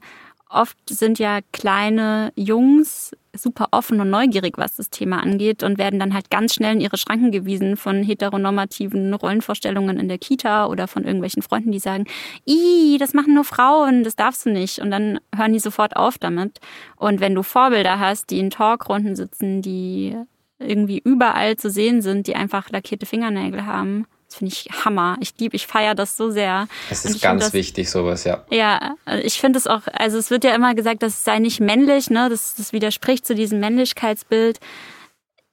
[0.50, 6.00] oft sind ja kleine Jungs super offen und neugierig, was das Thema angeht und werden
[6.00, 10.88] dann halt ganz schnell in ihre Schranken gewiesen von heteronormativen Rollenvorstellungen in der Kita oder
[10.88, 12.06] von irgendwelchen Freunden, die sagen,
[12.48, 14.80] i, das machen nur Frauen, das darfst du nicht.
[14.80, 16.60] Und dann hören die sofort auf damit.
[16.96, 20.16] Und wenn du Vorbilder hast, die in Talkrunden sitzen, die
[20.60, 24.06] irgendwie überall zu sehen sind, die einfach lackierte Fingernägel haben.
[24.28, 25.18] Das finde ich Hammer.
[25.22, 26.68] Ich liebe, ich feiere das so sehr.
[26.90, 28.44] Es ist ganz das, wichtig, sowas, ja.
[28.50, 32.10] Ja, ich finde es auch, also es wird ja immer gesagt, das sei nicht männlich,
[32.10, 32.28] ne?
[32.30, 34.60] Das, das widerspricht zu diesem Männlichkeitsbild.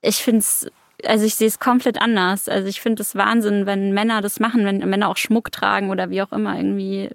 [0.03, 0.67] Ich finde es
[1.07, 2.49] also ich sehe es komplett anders.
[2.49, 6.11] Also ich finde es Wahnsinn, wenn Männer das machen, wenn Männer auch Schmuck tragen oder
[6.11, 7.11] wie auch immer irgendwie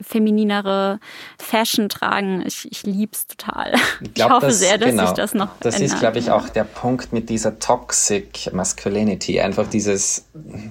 [0.00, 1.00] femininere
[1.38, 2.42] Fashion tragen.
[2.46, 3.74] Ich, ich liebe es total.
[4.02, 5.92] Ich, glaub, ich hoffe das, sehr, dass genau, sich das noch Das ändert.
[5.92, 9.40] ist, glaube ich, auch der Punkt mit dieser Toxic Masculinity.
[9.40, 10.26] Einfach dieses,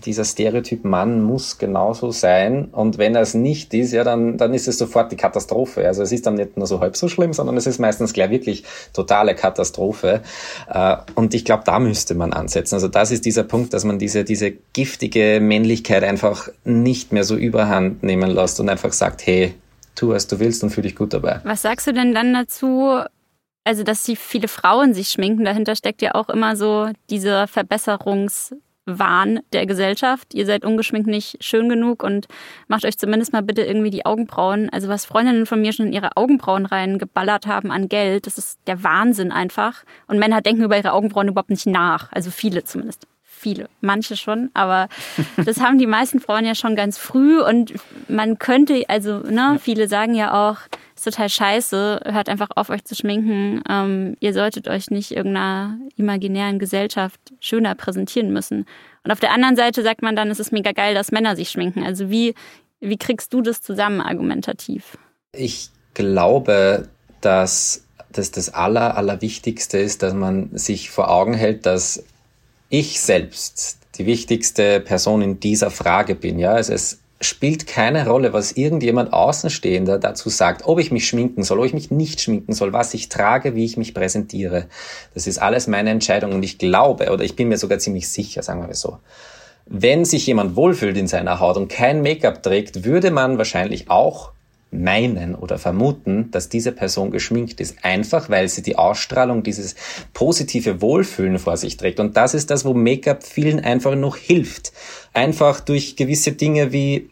[0.05, 2.65] dieser Stereotyp Mann muss genauso sein.
[2.65, 5.87] Und wenn er es nicht ist, ja, dann, dann ist es sofort die Katastrophe.
[5.87, 8.29] Also es ist dann nicht nur so halb so schlimm, sondern es ist meistens gleich
[8.29, 10.21] wirklich totale Katastrophe.
[10.69, 12.75] Äh, und ich glaube, da müsste man ansetzen.
[12.75, 17.35] Also das ist dieser Punkt, dass man diese, diese giftige Männlichkeit einfach nicht mehr so
[17.35, 19.55] überhand nehmen lässt und einfach einfach sagt, hey,
[19.95, 21.39] tu, was du willst und fühl dich gut dabei.
[21.43, 22.99] Was sagst du denn dann dazu,
[23.63, 25.45] also dass die viele Frauen sich schminken?
[25.45, 30.33] Dahinter steckt ja auch immer so dieser Verbesserungswahn der Gesellschaft.
[30.33, 32.27] Ihr seid ungeschminkt nicht schön genug und
[32.67, 34.69] macht euch zumindest mal bitte irgendwie die Augenbrauen.
[34.69, 38.59] Also was Freundinnen von mir schon in ihre Augenbrauen reingeballert haben an Geld, das ist
[38.67, 39.83] der Wahnsinn einfach.
[40.07, 42.11] Und Männer denken über ihre Augenbrauen überhaupt nicht nach.
[42.11, 43.07] Also viele zumindest
[43.41, 44.87] viele, manche schon, aber
[45.45, 47.73] das haben die meisten Frauen ja schon ganz früh und
[48.07, 50.57] man könnte, also, ne, viele sagen ja auch,
[50.95, 53.63] ist total scheiße, hört einfach auf, euch zu schminken.
[53.67, 58.67] Ähm, ihr solltet euch nicht irgendeiner imaginären Gesellschaft schöner präsentieren müssen.
[59.03, 61.49] Und auf der anderen Seite sagt man dann, es ist mega geil, dass Männer sich
[61.49, 61.83] schminken.
[61.83, 62.35] Also wie,
[62.79, 64.97] wie kriegst du das zusammen argumentativ?
[65.31, 66.87] Ich glaube,
[67.21, 72.03] dass das das Aller, Allerwichtigste ist, dass man sich vor Augen hält, dass
[72.71, 76.39] ich selbst die wichtigste Person in dieser Frage bin.
[76.39, 81.43] Ja, also es spielt keine Rolle, was irgendjemand Außenstehender dazu sagt, ob ich mich schminken
[81.43, 84.67] soll, ob ich mich nicht schminken soll, was ich trage, wie ich mich präsentiere.
[85.13, 88.41] Das ist alles meine Entscheidung und ich glaube, oder ich bin mir sogar ziemlich sicher,
[88.41, 88.97] sagen wir so,
[89.65, 94.31] wenn sich jemand wohlfühlt in seiner Haut und kein Make-up trägt, würde man wahrscheinlich auch
[94.71, 97.83] meinen oder vermuten, dass diese Person geschminkt ist.
[97.83, 99.75] Einfach, weil sie die Ausstrahlung dieses
[100.13, 101.99] positive Wohlfühlen vor sich trägt.
[101.99, 104.71] Und das ist das, wo Make-up vielen einfach noch hilft.
[105.13, 107.10] Einfach durch gewisse Dinge wie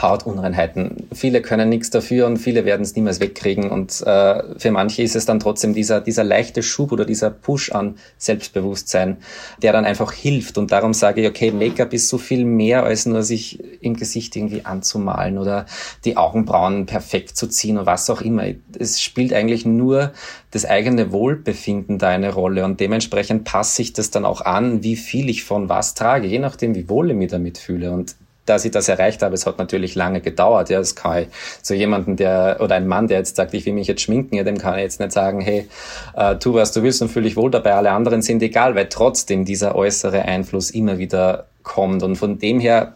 [0.00, 1.08] Hautunreinheiten.
[1.12, 3.70] Viele können nichts dafür und viele werden es niemals wegkriegen.
[3.70, 7.72] Und äh, für manche ist es dann trotzdem dieser, dieser leichte Schub oder dieser Push
[7.72, 9.16] an Selbstbewusstsein,
[9.62, 10.58] der dann einfach hilft.
[10.58, 14.36] Und darum sage ich, okay, Make-up ist so viel mehr als nur sich im Gesicht
[14.36, 15.66] irgendwie anzumalen oder
[16.04, 18.44] die Augenbrauen perfekt zu ziehen oder was auch immer.
[18.78, 20.12] Es spielt eigentlich nur
[20.52, 24.96] das eigene Wohlbefinden da eine Rolle und dementsprechend passe ich das dann auch an, wie
[24.96, 27.92] viel ich von was trage, je nachdem, wie wohl ich mich damit fühle.
[27.92, 28.16] Und
[28.50, 30.68] dass ich das erreicht habe, es hat natürlich lange gedauert.
[30.68, 31.28] Ja, das kann ich
[31.62, 34.42] so jemanden, der, oder ein Mann, der jetzt sagt, ich will mich jetzt schminken, ja,
[34.42, 35.68] dem kann ich jetzt nicht sagen, hey,
[36.16, 38.88] äh, tu was du willst und fühle dich wohl dabei, alle anderen sind egal, weil
[38.88, 42.02] trotzdem dieser äußere Einfluss immer wieder kommt.
[42.02, 42.94] Und von dem her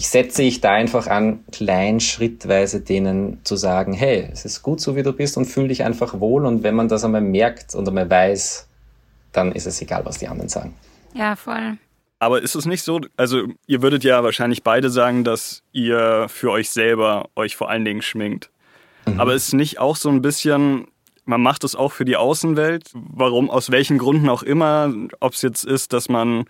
[0.00, 4.80] ich setze ich da einfach an, klein schrittweise denen zu sagen, hey, es ist gut
[4.80, 6.46] so, wie du bist und fühl dich einfach wohl.
[6.46, 8.66] Und wenn man das einmal merkt und einmal weiß,
[9.32, 10.74] dann ist es egal, was die anderen sagen.
[11.12, 11.76] Ja, voll.
[12.20, 16.50] Aber ist es nicht so, also ihr würdet ja wahrscheinlich beide sagen, dass ihr für
[16.50, 18.50] euch selber euch vor allen Dingen schminkt.
[19.06, 19.18] Mhm.
[19.18, 20.86] Aber ist nicht auch so ein bisschen,
[21.24, 22.90] man macht es auch für die Außenwelt?
[22.92, 26.44] Warum, aus welchen Gründen auch immer, ob es jetzt ist, dass man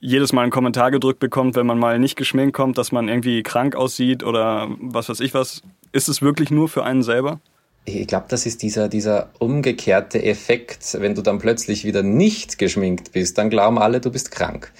[0.00, 3.44] jedes Mal einen Kommentar gedrückt bekommt, wenn man mal nicht geschminkt kommt, dass man irgendwie
[3.44, 5.62] krank aussieht oder was weiß ich was.
[5.92, 7.40] Ist es wirklich nur für einen selber?
[7.86, 10.96] Ich glaube, das ist dieser, dieser umgekehrte Effekt.
[10.98, 14.72] Wenn du dann plötzlich wieder nicht geschminkt bist, dann glauben alle, du bist krank.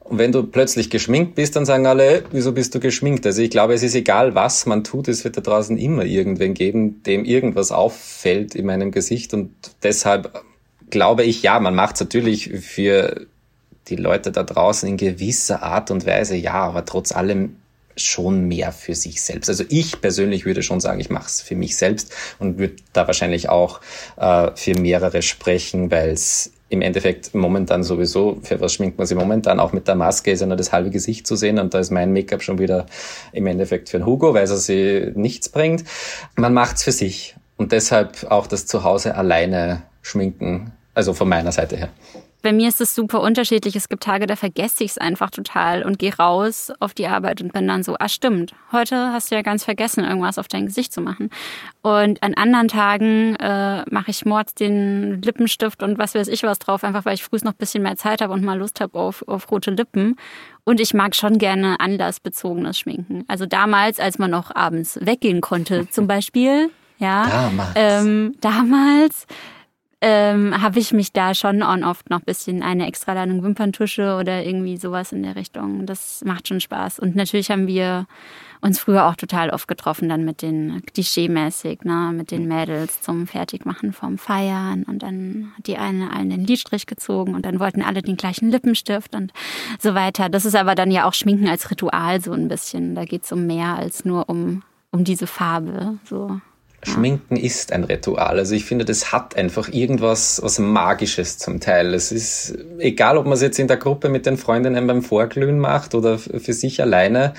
[0.00, 3.26] Und wenn du plötzlich geschminkt bist, dann sagen alle, wieso bist du geschminkt?
[3.26, 6.54] Also ich glaube, es ist egal, was man tut, es wird da draußen immer irgendwen
[6.54, 9.34] geben, dem irgendwas auffällt in meinem Gesicht.
[9.34, 9.50] Und
[9.82, 10.42] deshalb
[10.90, 13.26] glaube ich, ja, man macht es natürlich für
[13.88, 17.56] die Leute da draußen in gewisser Art und Weise, ja, aber trotz allem
[17.96, 19.48] schon mehr für sich selbst.
[19.48, 23.06] Also ich persönlich würde schon sagen, ich mache es für mich selbst und würde da
[23.06, 23.80] wahrscheinlich auch
[24.16, 29.16] äh, für mehrere sprechen, weil es im Endeffekt momentan sowieso, für was schminkt man sich
[29.16, 29.60] momentan?
[29.60, 31.90] Auch mit der Maske ist ja nur das halbe Gesicht zu sehen und da ist
[31.90, 32.86] mein Make-up schon wieder
[33.32, 35.84] im Endeffekt für den Hugo, weil es sie nichts bringt.
[36.34, 41.76] Man macht's für sich und deshalb auch das Zuhause alleine schminken, also von meiner Seite
[41.76, 41.88] her.
[42.42, 43.74] Bei mir ist es super unterschiedlich.
[43.76, 47.40] Es gibt Tage, da vergesse ich es einfach total und gehe raus auf die Arbeit
[47.40, 50.66] und bin dann so, ah stimmt, heute hast du ja ganz vergessen, irgendwas auf dein
[50.66, 51.30] Gesicht zu machen.
[51.82, 56.58] Und an anderen Tagen äh, mache ich mords den Lippenstift und was weiß ich was
[56.58, 58.98] drauf, einfach weil ich früh noch ein bisschen mehr Zeit habe und mal Lust habe
[58.98, 60.16] auf, auf rote Lippen.
[60.64, 63.24] Und ich mag schon gerne anlassbezogenes Schminken.
[63.28, 66.70] Also damals, als man noch abends weggehen konnte, zum Beispiel.
[66.98, 67.72] Ja, damals.
[67.74, 69.26] Ähm, damals
[70.02, 74.16] ähm, habe ich mich da schon on oft noch ein bisschen eine extra Ladung Wimperntusche
[74.20, 75.86] oder irgendwie sowas in der Richtung.
[75.86, 76.98] Das macht schon Spaß.
[76.98, 78.06] Und natürlich haben wir
[78.60, 83.26] uns früher auch total oft getroffen, dann mit den klischee-mäßig, ne, mit den Mädels zum
[83.26, 84.82] Fertigmachen vom Feiern.
[84.82, 88.50] Und dann hat die eine allen den Lidstrich gezogen und dann wollten alle den gleichen
[88.50, 89.32] Lippenstift und
[89.78, 90.28] so weiter.
[90.28, 92.94] Das ist aber dann ja auch Schminken als Ritual so ein bisschen.
[92.94, 95.98] Da geht es um mehr als nur um, um diese Farbe.
[96.04, 96.40] So.
[96.82, 98.38] Schminken ist ein Ritual.
[98.38, 101.94] Also ich finde, das hat einfach irgendwas was Magisches zum Teil.
[101.94, 105.58] Es ist egal, ob man es jetzt in der Gruppe mit den Freundinnen beim Vorglühen
[105.58, 107.34] macht oder für sich alleine.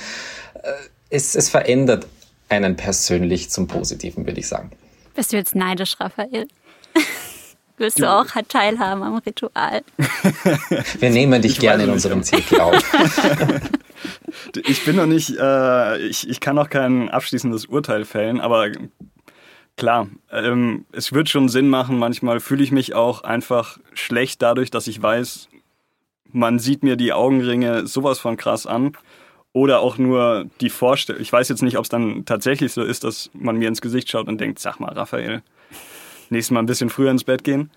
[0.55, 0.71] Äh,
[1.09, 2.07] es, es verändert
[2.49, 4.71] einen persönlich zum Positiven, würde ich sagen.
[5.15, 6.47] Bist du jetzt neidisch, Raphael?
[7.79, 9.83] Willst du auch teilhaben am Ritual?
[10.99, 12.73] Wir nehmen dich ich gerne in unserem Zirkel auf.
[14.67, 18.71] ich bin noch nicht, äh, ich, ich kann noch kein abschließendes Urteil fällen, aber
[19.77, 21.97] klar, ähm, es wird schon Sinn machen.
[21.97, 25.47] Manchmal fühle ich mich auch einfach schlecht dadurch, dass ich weiß,
[26.31, 28.97] man sieht mir die Augenringe sowas von krass an.
[29.53, 31.21] Oder auch nur die Vorstellung.
[31.21, 34.07] Ich weiß jetzt nicht, ob es dann tatsächlich so ist, dass man mir ins Gesicht
[34.09, 35.41] schaut und denkt, sag mal, Raphael,
[36.29, 37.71] nächstes Mal ein bisschen früher ins Bett gehen.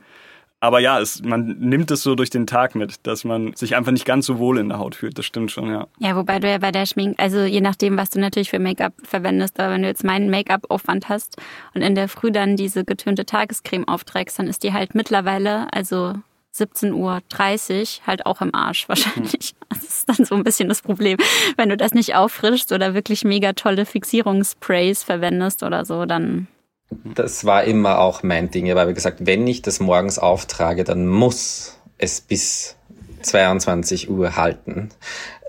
[0.61, 3.93] Aber ja, es, man nimmt es so durch den Tag mit, dass man sich einfach
[3.93, 5.17] nicht ganz so wohl in der Haut fühlt.
[5.17, 5.87] Das stimmt schon, ja.
[5.99, 8.93] Ja, wobei du ja bei der Schmink, also je nachdem, was du natürlich für Make-up
[9.03, 11.37] verwendest, aber wenn du jetzt meinen Make-up-Aufwand hast
[11.75, 16.15] und in der Früh dann diese getönte Tagescreme aufträgst, dann ist die halt mittlerweile, also
[16.55, 19.55] 17.30 Uhr halt auch im Arsch wahrscheinlich.
[19.55, 19.67] Mhm.
[19.71, 21.17] Das ist dann so ein bisschen das Problem.
[21.57, 26.49] Wenn du das nicht auffrischst oder wirklich mega tolle Fixierungssprays verwendest oder so, dann.
[26.91, 28.71] Das war immer auch mein Ding.
[28.71, 32.77] Aber wie gesagt, wenn ich das morgens auftrage, dann muss es bis
[33.23, 34.91] 22 Uhr halten.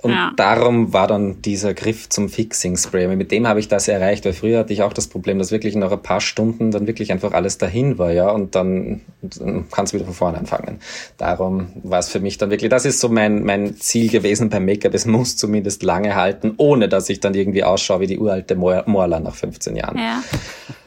[0.02, 0.34] Und ja.
[0.36, 3.08] darum war dann dieser Griff zum Fixing Spray.
[3.16, 5.76] Mit dem habe ich das erreicht, weil früher hatte ich auch das Problem, dass wirklich
[5.76, 9.94] nach ein paar Stunden dann wirklich einfach alles dahin war, ja, und dann, dann kannst
[9.94, 10.80] du wieder von vorne anfangen.
[11.18, 14.66] Darum war es für mich dann wirklich, das ist so mein, mein Ziel gewesen beim
[14.66, 14.94] Make-up.
[14.96, 19.20] Es muss zumindest lange halten, ohne dass ich dann irgendwie ausschaue wie die uralte Morla
[19.20, 20.00] nach 15 Jahren.
[20.00, 20.24] Ja.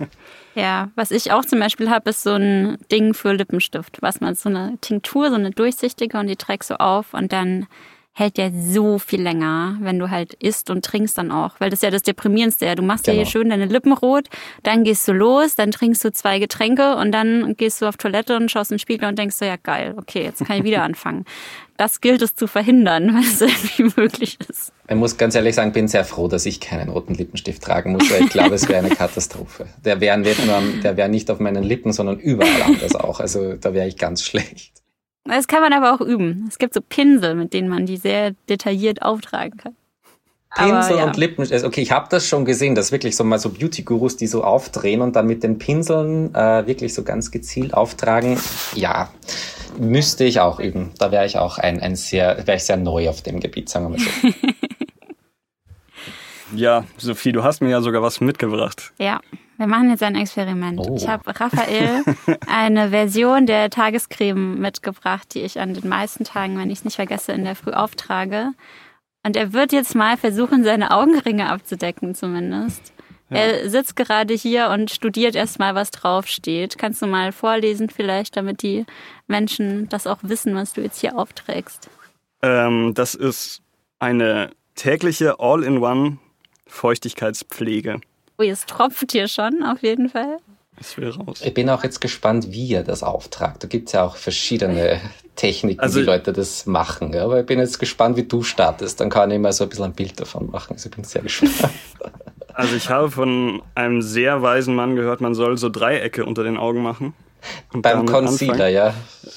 [0.55, 4.35] Ja, was ich auch zum Beispiel habe, ist so ein Ding für Lippenstift, was man
[4.37, 7.67] so eine Tinktur, so eine durchsichtige und die trägst du auf und dann
[8.17, 11.57] hält ja so viel länger, wenn du halt isst und trinkst dann auch.
[11.59, 12.73] Weil das ist ja das Deprimierendste.
[12.77, 13.17] Du machst genau.
[13.19, 14.29] ja hier schön deine Lippen rot,
[14.63, 18.37] dann gehst du los, dann trinkst du zwei Getränke und dann gehst du auf Toilette
[18.37, 20.83] und schaust in den Spiegel und denkst so, ja geil, okay, jetzt kann ich wieder
[20.85, 21.25] anfangen.
[21.77, 24.73] Das gilt es zu verhindern, weil es irgendwie möglich ist.
[24.89, 28.09] Ich muss ganz ehrlich sagen, bin sehr froh, dass ich keinen roten Lippenstift tragen muss,
[28.13, 29.67] weil ich glaube, es wäre eine Katastrophe.
[29.85, 33.19] Der wäre nicht, wäre nicht auf meinen Lippen, sondern überall anders auch.
[33.19, 34.84] Also da wäre ich ganz schlecht.
[35.25, 36.47] Das kann man aber auch üben.
[36.49, 39.77] Es gibt so Pinsel, mit denen man die sehr detailliert auftragen kann.
[40.55, 41.05] Pinsel ja.
[41.05, 41.41] und Lippen.
[41.51, 44.45] Also, okay, ich habe das schon gesehen, dass wirklich so mal so Beauty-Gurus, die so
[44.45, 48.39] aufdrehen und dann mit den Pinseln äh, wirklich so ganz gezielt auftragen.
[48.75, 49.11] Ja,
[49.79, 50.93] müsste ich auch üben.
[50.99, 53.87] Da wäre ich auch ein, ein sehr, wäre ich sehr neu auf dem Gebiet, sagen
[53.87, 54.29] wir mal so.
[56.57, 58.93] ja, Sophie, du hast mir ja sogar was mitgebracht.
[58.99, 59.21] Ja.
[59.57, 60.81] Wir machen jetzt ein Experiment.
[60.81, 60.97] Oh.
[60.97, 62.03] Ich habe Raphael
[62.47, 66.97] eine Version der Tagescreme mitgebracht, die ich an den meisten Tagen, wenn ich es nicht
[66.97, 68.51] vergesse, in der Früh auftrage.
[69.25, 72.93] Und er wird jetzt mal versuchen, seine Augenringe abzudecken zumindest.
[73.31, 73.39] Ja.
[73.39, 76.77] Er sitzt gerade hier und studiert erstmal, was draufsteht.
[76.77, 78.85] Kannst du mal vorlesen vielleicht, damit die
[79.27, 81.89] Menschen das auch wissen, was du jetzt hier aufträgst?
[82.43, 83.63] Ähm, das ist
[83.99, 86.19] eine tägliche All-in-One
[86.67, 88.01] Feuchtigkeitspflege.
[88.39, 90.39] Ui, es tropft hier schon, auf jeden Fall.
[90.81, 91.41] Ich will raus.
[91.45, 93.63] Ich bin auch jetzt gespannt, wie ihr das auftragt.
[93.63, 95.01] Da gibt es ja auch verschiedene
[95.37, 97.13] Techniken, also, wie Leute das machen.
[97.13, 97.25] Ja?
[97.25, 99.01] Aber ich bin jetzt gespannt, wie du startest.
[99.01, 100.75] Dann kann ich mal so ein bisschen ein Bild davon machen.
[100.75, 101.55] Also ich bin sehr gespannt.
[102.57, 106.57] Also ich habe von einem sehr weisen Mann gehört, man soll so Dreiecke unter den
[106.57, 107.13] Augen machen.
[107.73, 108.75] Beim Concealer, anfangen.
[108.75, 108.95] ja.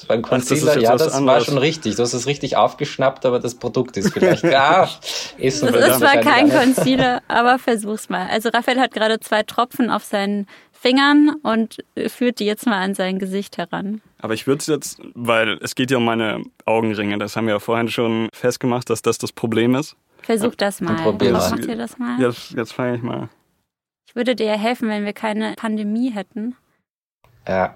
[0.07, 1.25] Beim Concealer, Ach, das ja, das anderes.
[1.39, 1.95] war schon richtig.
[1.95, 4.45] Du hast es richtig aufgeschnappt, aber das Produkt ist vielleicht.
[4.55, 4.89] ah,
[5.37, 8.27] ist das ist zwar kein Concealer, aber versuch's mal.
[8.29, 12.93] Also Raphael hat gerade zwei Tropfen auf seinen Fingern und führt die jetzt mal an
[12.93, 14.01] sein Gesicht heran.
[14.19, 17.55] Aber ich würde es jetzt, weil es geht ja um meine Augenringe, das haben wir
[17.55, 19.95] ja vorhin schon festgemacht, dass das das Problem ist.
[20.21, 20.95] Versuch das mal.
[20.95, 21.49] Probier mal.
[21.49, 22.19] Macht ihr das mal?
[22.19, 23.29] Jetzt, jetzt fange ich mal.
[24.07, 26.55] Ich würde dir helfen, wenn wir keine Pandemie hätten.
[27.47, 27.75] Ja.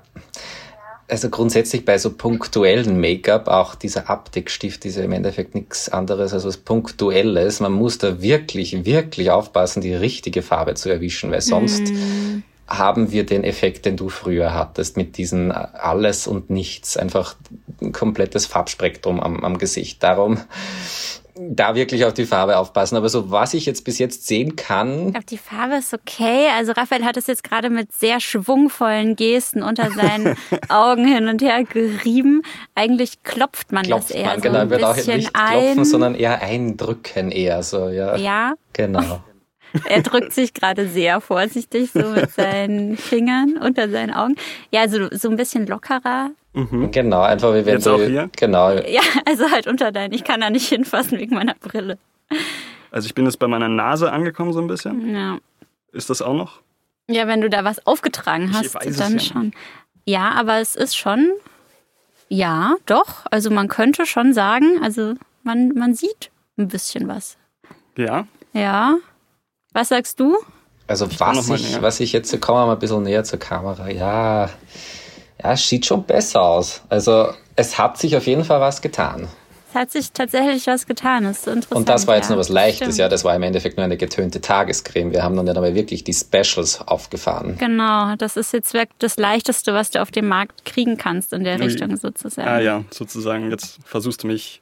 [1.07, 6.34] Also grundsätzlich bei so punktuellen Make-up, auch dieser Abdeckstift ist ja im Endeffekt nichts anderes
[6.34, 7.60] als was Punktuelles.
[7.60, 12.43] Man muss da wirklich, wirklich aufpassen, die richtige Farbe zu erwischen, weil sonst mm.
[12.67, 17.36] haben wir den Effekt, den du früher hattest, mit diesen alles und nichts, einfach
[17.81, 20.01] ein komplettes Farbspektrum am, am Gesicht.
[20.01, 20.39] Darum
[21.49, 22.95] da wirklich auf die Farbe aufpassen.
[22.95, 25.08] Aber so was ich jetzt bis jetzt sehen kann.
[25.08, 26.47] Ich glaube, die Farbe ist okay.
[26.56, 30.36] Also Raphael hat es jetzt gerade mit sehr schwungvollen Gesten unter seinen
[30.69, 32.41] Augen hin und her gerieben.
[32.75, 35.51] Eigentlich klopft man klopft das eher man, so genau, ein wird auch nicht ein.
[35.62, 38.15] klopfen, sondern eher eindrücken eher so, ja.
[38.15, 39.23] ja, Genau.
[39.88, 44.36] er drückt sich gerade sehr vorsichtig so mit seinen Fingern unter seinen Augen.
[44.71, 46.32] Ja, also so ein bisschen lockerer.
[46.53, 48.29] Genau, einfach wie wenn Jetzt du auch hier?
[48.35, 48.71] genau.
[48.71, 50.13] Ja, also halt unter deinen.
[50.13, 51.97] Ich kann da nicht hinfassen wegen meiner Brille.
[52.91, 55.13] Also ich bin jetzt bei meiner Nase angekommen so ein bisschen.
[55.15, 55.37] Ja.
[55.93, 56.59] Ist das auch noch?
[57.09, 59.53] Ja, wenn du da was aufgetragen Ich hast, weiß es dann ja schon.
[60.05, 61.31] Ja, aber es ist schon,
[62.27, 63.25] ja, doch.
[63.31, 67.37] Also man könnte schon sagen, also man, man sieht ein bisschen was.
[67.97, 68.27] Ja.
[68.53, 68.97] Ja.
[69.73, 70.37] Was sagst du?
[70.87, 73.39] Also komm noch was ich, was ich jetzt, kommen wir mal ein bisschen näher zur
[73.39, 73.89] Kamera.
[73.89, 74.49] Ja,
[75.43, 76.82] ja, es sieht schon besser aus.
[76.89, 79.27] Also es hat sich auf jeden Fall was getan.
[79.69, 81.23] Es hat sich tatsächlich was getan.
[81.23, 81.77] Das ist so interessant.
[81.77, 82.32] Und das war jetzt ja.
[82.36, 82.97] nur was Leichtes, Stimmt.
[82.97, 83.08] ja.
[83.08, 85.12] Das war im Endeffekt nur eine getönte Tagescreme.
[85.13, 87.56] Wir haben dann ja dabei wirklich die Specials aufgefahren.
[87.58, 91.45] Genau, das ist jetzt wirklich das Leichteste, was du auf dem Markt kriegen kannst in
[91.45, 91.63] der Ui.
[91.67, 92.49] Richtung sozusagen.
[92.49, 93.49] Ah ja, sozusagen.
[93.49, 94.62] Jetzt versuchst du mich,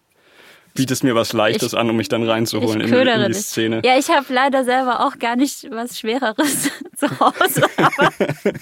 [0.76, 3.28] bietest mir was Leichtes Ich- an, um mich dann reinzuholen Ich in, die- in die
[3.30, 3.38] dich.
[3.38, 3.82] Szene.
[3.84, 8.12] Ja, ich habe leider selber auch gar nicht was Schwereres zu Hause, aber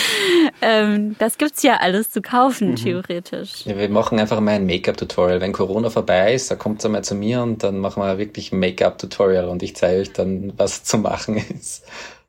[0.62, 2.76] ähm, das gibt's ja alles zu kaufen, Mhm.
[2.76, 3.64] theoretisch.
[3.66, 5.40] Ja, wir machen einfach mal ein Make-up-Tutorial.
[5.40, 8.58] Wenn Corona vorbei ist, da kommt mal zu mir und dann machen wir wirklich ein
[8.60, 11.84] Make-up-Tutorial und ich zeige euch dann, was zu machen ist.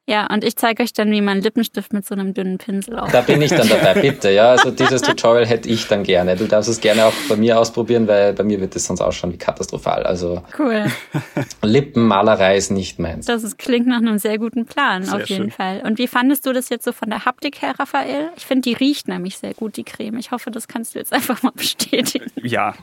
[0.10, 3.12] Ja, und ich zeige euch dann, wie man Lippenstift mit so einem dünnen Pinsel auf.
[3.12, 4.32] Da bin ich dann dabei, bitte.
[4.32, 6.38] Ja, also dieses Tutorial hätte ich dann gerne.
[6.38, 9.34] Du darfst es gerne auch bei mir ausprobieren, weil bei mir wird es sonst ausschauen
[9.34, 10.04] wie katastrophal.
[10.04, 10.86] Also Cool.
[11.62, 13.26] Lippenmalerei ist nicht meins.
[13.26, 15.52] Das ist, klingt nach einem sehr guten Plan, Sehr auf jeden schön.
[15.52, 15.82] Fall.
[15.84, 18.30] Und wie fandest du das jetzt so von der Haptik her, Raphael?
[18.38, 20.20] Ich finde, die riecht nämlich sehr gut, die Creme.
[20.20, 22.32] Ich hoffe, das kannst du jetzt einfach mal bestätigen.
[22.42, 22.76] Ja.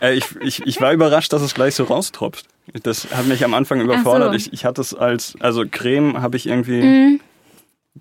[0.00, 2.46] äh, äh, ich, ich, ich war überrascht, dass es gleich so raustropft.
[2.82, 4.30] Das hat mich am Anfang überfordert.
[4.30, 4.36] so.
[4.36, 7.20] Ich, ich hatte es als, also Creme habe ich irgendwie Mhm.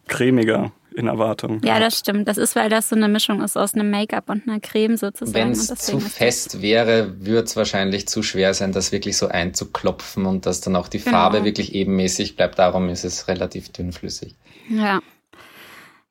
[0.08, 1.62] cremiger in Erwartung.
[1.63, 2.28] Ja, das stimmt.
[2.28, 5.34] Das ist, weil das so eine Mischung ist aus einem Make-up und einer Creme sozusagen.
[5.34, 9.28] Wenn Und es zu fest wäre, würde es wahrscheinlich zu schwer sein, das wirklich so
[9.28, 11.12] einzuklopfen und dass dann auch die Genau.
[11.12, 12.60] Farbe wirklich ebenmäßig bleibt.
[12.60, 14.36] Darum ist es relativ dünnflüssig.
[14.69, 14.99] Ja.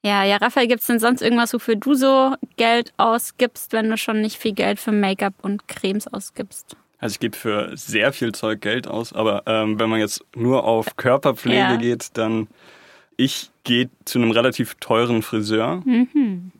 [0.04, 4.20] Ja, ja, Raphael, gibt's denn sonst irgendwas, wofür du so Geld ausgibst, wenn du schon
[4.20, 6.76] nicht viel Geld für Make-up und Cremes ausgibst?
[7.02, 10.62] Also ich gebe für sehr viel Zeug Geld aus, aber ähm, wenn man jetzt nur
[10.62, 11.76] auf Körperpflege Ja.
[11.76, 12.46] geht, dann
[13.16, 15.82] ich gehe zu einem relativ teuren Friseur.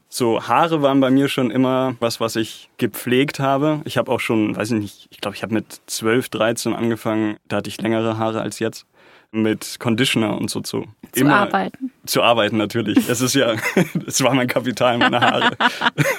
[0.09, 3.83] So Haare waren bei mir schon immer was, was ich gepflegt habe.
[3.85, 7.37] Ich habe auch schon, weiß ich nicht, ich glaube, ich habe mit 12, 13 angefangen,
[7.47, 8.85] da hatte ich längere Haare als jetzt,
[9.33, 10.87] mit Conditioner und so zu.
[11.13, 11.91] Zu arbeiten.
[12.07, 13.09] Zu arbeiten natürlich.
[13.09, 13.55] Es ist ja,
[14.07, 15.57] es war mein Kapital, meine Haare.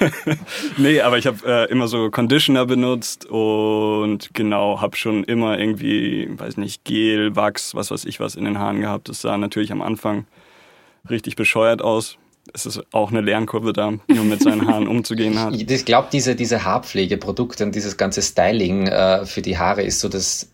[0.76, 6.28] nee, aber ich habe äh, immer so Conditioner benutzt und genau, habe schon immer irgendwie,
[6.30, 9.08] weiß nicht, Gel, Wachs, was weiß ich was in den Haaren gehabt.
[9.08, 10.26] Das sah natürlich am Anfang
[11.08, 12.18] richtig bescheuert aus.
[12.52, 15.54] Es ist auch eine Lernkurve da, wie man mit seinen Haaren umzugehen hat.
[15.54, 20.08] Ich glaube, diese, diese Haarpflegeprodukte und dieses ganze Styling äh, für die Haare ist so
[20.08, 20.50] das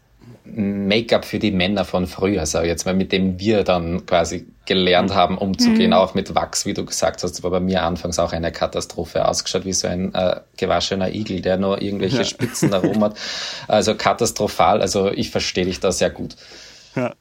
[0.54, 4.46] Make-up für die Männer von früher, sag ich jetzt mal, mit dem wir dann quasi
[4.66, 8.32] gelernt haben, umzugehen, auch mit Wachs, wie du gesagt hast, war bei mir anfangs auch
[8.32, 12.24] eine Katastrophe ausgeschaut, wie so ein äh, gewaschener Igel, der nur irgendwelche Ja.
[12.24, 13.18] Spitzen herum hat.
[13.66, 16.36] Also katastrophal, also ich verstehe dich da sehr gut.
[16.94, 17.14] Ja.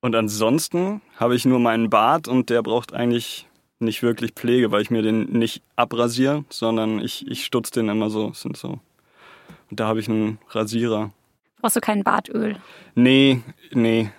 [0.00, 3.46] Und ansonsten habe ich nur meinen Bart und der braucht eigentlich
[3.80, 8.10] nicht wirklich Pflege, weil ich mir den nicht abrasiere, sondern ich, ich stutze den immer
[8.10, 8.32] so.
[8.32, 8.80] Sind so.
[9.70, 11.12] Und da habe ich einen Rasierer.
[11.60, 12.56] Brauchst du kein Bartöl?
[12.94, 13.42] Nee,
[13.72, 14.10] nee.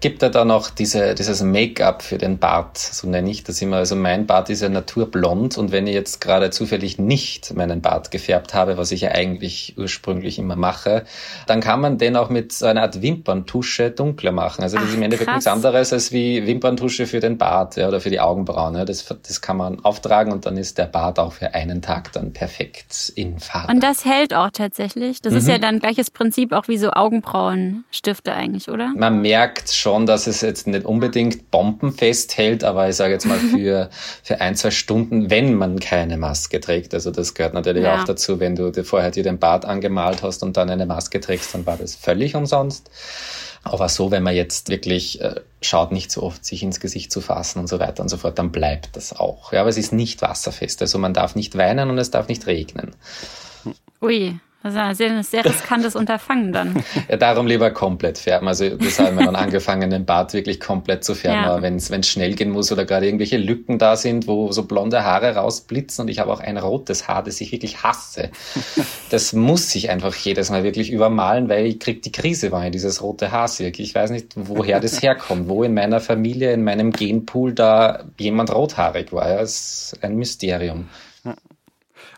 [0.00, 3.76] Gibt da da noch diese, dieses Make-up für den Bart, so nenne ich das immer.
[3.78, 8.12] Also mein Bart ist ja naturblond und wenn ich jetzt gerade zufällig nicht meinen Bart
[8.12, 11.04] gefärbt habe, was ich ja eigentlich ursprünglich immer mache,
[11.48, 14.62] dann kann man den auch mit so einer Art Wimperntusche dunkler machen.
[14.62, 17.88] Also das Ach, ist im Endeffekt nichts anderes als wie Wimperntusche für den Bart ja,
[17.88, 18.76] oder für die Augenbrauen.
[18.76, 18.84] Ja.
[18.84, 22.32] Das, das kann man auftragen und dann ist der Bart auch für einen Tag dann
[22.32, 23.72] perfekt in Farbe.
[23.72, 25.22] Und das hält auch tatsächlich.
[25.22, 25.38] Das Mhm.
[25.38, 28.92] ist ja dann gleiches Prinzip auch wie so Augenbrauenstifte eigentlich, oder?
[28.96, 33.38] Man merkt schon, dass es jetzt nicht unbedingt bombenfest hält, aber ich sage jetzt mal
[33.54, 33.90] für,
[34.22, 36.94] für ein, zwei Stunden, wenn man keine Maske trägt.
[36.94, 38.00] Also das gehört natürlich Ja.
[38.00, 41.20] auch dazu, wenn du dir vorher dir den Bart angemalt hast und dann eine Maske
[41.20, 42.90] trägst, dann war das völlig umsonst.
[43.64, 47.20] Aber so, wenn man jetzt wirklich äh, schaut, nicht so oft sich ins Gesicht zu
[47.20, 49.52] fassen und so weiter und so fort, dann bleibt das auch.
[49.52, 50.80] Ja, aber es ist nicht wasserfest.
[50.80, 52.94] Also man darf nicht weinen und es darf nicht regnen.
[54.00, 56.82] Ui, Das ist ein sehr, sehr riskantes Unterfangen dann.
[57.08, 58.48] Ja, darum lieber komplett färben.
[58.48, 61.44] Also das haben wir dann angefangen, den Bart wirklich komplett zu färben.
[61.44, 61.52] Ja.
[61.52, 65.04] Aber wenn es schnell gehen muss oder gerade irgendwelche Lücken da sind, wo so blonde
[65.04, 68.30] Haare rausblitzen und ich habe auch ein rotes Haar, das ich wirklich hasse,
[69.10, 72.72] das muss ich einfach jedes Mal wirklich übermalen, weil ich krieg die Krise, wenn ich
[72.72, 73.70] dieses rote Haar sehe.
[73.70, 78.52] Ich weiß nicht, woher das herkommt, wo in meiner Familie, in meinem Genpool da jemand
[78.52, 79.30] rothaarig war.
[79.30, 80.88] Ja, das ist ein Mysterium.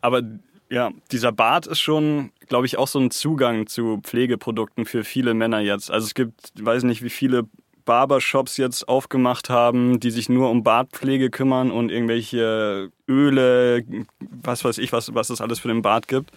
[0.01, 0.23] Aber
[0.71, 5.35] ja, dieser Bart ist schon, glaube ich, auch so ein Zugang zu Pflegeprodukten für viele
[5.35, 5.91] Männer jetzt.
[5.91, 7.49] Also es gibt, weiß nicht, wie viele
[7.85, 13.85] Barbershops jetzt aufgemacht haben, die sich nur um Bartpflege kümmern und irgendwelche Öle,
[14.21, 16.31] was weiß ich, was, was es alles für den Bart gibt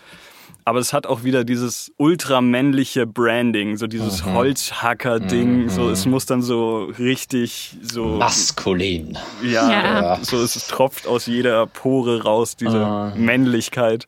[0.65, 4.33] aber es hat auch wieder dieses ultramännliche Branding, so dieses mhm.
[4.33, 5.63] Holzhacker-Ding.
[5.63, 5.69] Mhm.
[5.69, 8.05] So, es muss dann so richtig so.
[8.05, 9.17] Maskulin.
[9.43, 10.19] Ja, ja.
[10.21, 13.25] so es, tropft aus jeder Pore raus, diese mhm.
[13.25, 14.07] Männlichkeit.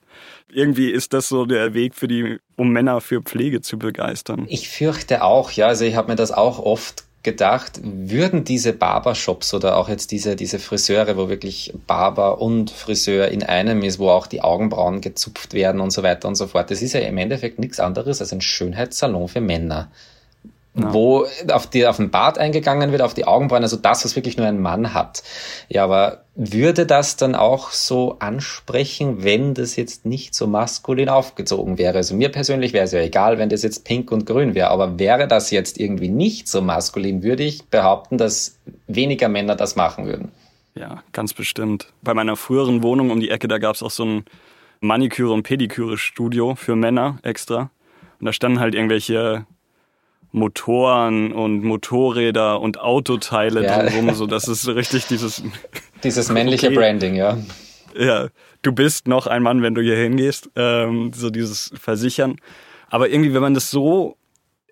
[0.51, 4.45] Irgendwie ist das so der Weg für die, um Männer für Pflege zu begeistern.
[4.47, 5.67] Ich fürchte auch, ja.
[5.67, 10.37] Also ich habe mir das auch oft gedacht, würden diese Barbershops oder auch jetzt diese,
[10.37, 15.53] diese Friseure, wo wirklich Barber und Friseur in einem ist, wo auch die Augenbrauen gezupft
[15.53, 18.31] werden und so weiter und so fort, das ist ja im Endeffekt nichts anderes als
[18.31, 19.91] ein Schönheitssalon für Männer
[20.77, 20.93] ja.
[20.93, 24.37] wo auf, die, auf den Bart eingegangen wird, auf die Augenbrauen, also das, was wirklich
[24.37, 25.23] nur ein Mann hat.
[25.69, 31.77] Ja, aber würde das dann auch so ansprechen, wenn das jetzt nicht so maskulin aufgezogen
[31.77, 31.95] wäre?
[31.97, 34.99] Also mir persönlich wäre es ja egal, wenn das jetzt pink und grün wäre, aber
[34.99, 40.05] wäre das jetzt irgendwie nicht so maskulin, würde ich behaupten, dass weniger Männer das machen
[40.05, 40.31] würden.
[40.77, 41.87] Ja, ganz bestimmt.
[42.01, 44.25] Bei meiner früheren Wohnung um die Ecke, da gab es auch so ein
[44.81, 47.71] Maniküre- und Pediküre-Studio für Männer extra.
[48.19, 49.45] Und da standen halt irgendwelche
[50.35, 53.83] Motoren und Motorräder und Autoteile ja.
[53.83, 55.41] drumherum, so das ist richtig dieses
[56.03, 56.75] dieses männliche okay.
[56.75, 57.37] Branding, ja.
[57.97, 58.27] Ja,
[58.61, 62.35] du bist noch ein Mann, wenn du hier hingehst, ähm, so dieses Versichern.
[62.89, 64.17] Aber irgendwie, wenn man das so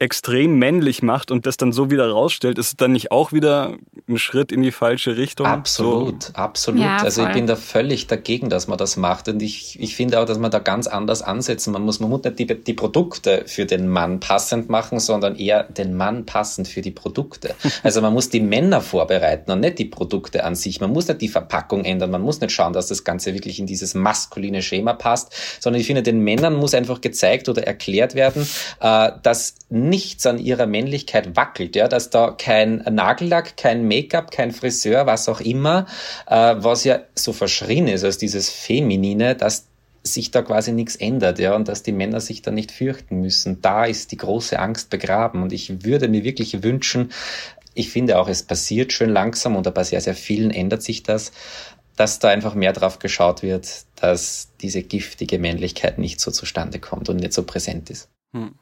[0.04, 3.78] extrem männlich macht und das dann so wieder rausstellt, ist es dann nicht auch wieder
[4.10, 5.48] ein Schritt in die falsche Richtung?
[5.48, 6.34] Absolut, so.
[6.34, 6.82] absolut.
[6.82, 10.20] Ja, also ich bin da völlig dagegen, dass man das macht und ich, ich finde
[10.20, 11.72] auch, dass man da ganz anders ansetzen.
[11.72, 15.64] Man muss, man muss nicht die, die Produkte für den Mann passend machen, sondern eher
[15.64, 17.56] den Mann passend für die Produkte.
[17.82, 20.80] Also man muss die Männer vorbereiten und nicht die Produkte an sich.
[20.80, 23.66] Man muss nicht die Verpackung ändern, man muss nicht schauen, dass das Ganze wirklich in
[23.66, 28.48] dieses maskuline Schema passt, sondern ich finde, den Männern muss einfach gezeigt oder erklärt werden,
[28.80, 29.56] äh, dass
[29.94, 35.30] nichts an ihrer Männlichkeit wackelt, ja, dass da kein Nagellack, kein Make-up, kein Friseur, was
[35.30, 35.86] auch immer,
[36.26, 39.68] äh, was ja so verschrien ist als dieses Feminine, dass
[40.02, 43.62] sich da quasi nichts ändert, ja, und dass die Männer sich da nicht fürchten müssen.
[43.62, 45.44] Da ist die große Angst begraben.
[45.44, 47.12] Und ich würde mir wirklich wünschen,
[47.76, 51.32] ich finde auch, es passiert schön langsam und bei sehr, sehr vielen ändert sich das,
[51.96, 57.10] dass da einfach mehr drauf geschaut wird, dass diese giftige Männlichkeit nicht so zustande kommt
[57.10, 58.10] und nicht so präsent ist.
[58.34, 58.56] Hm.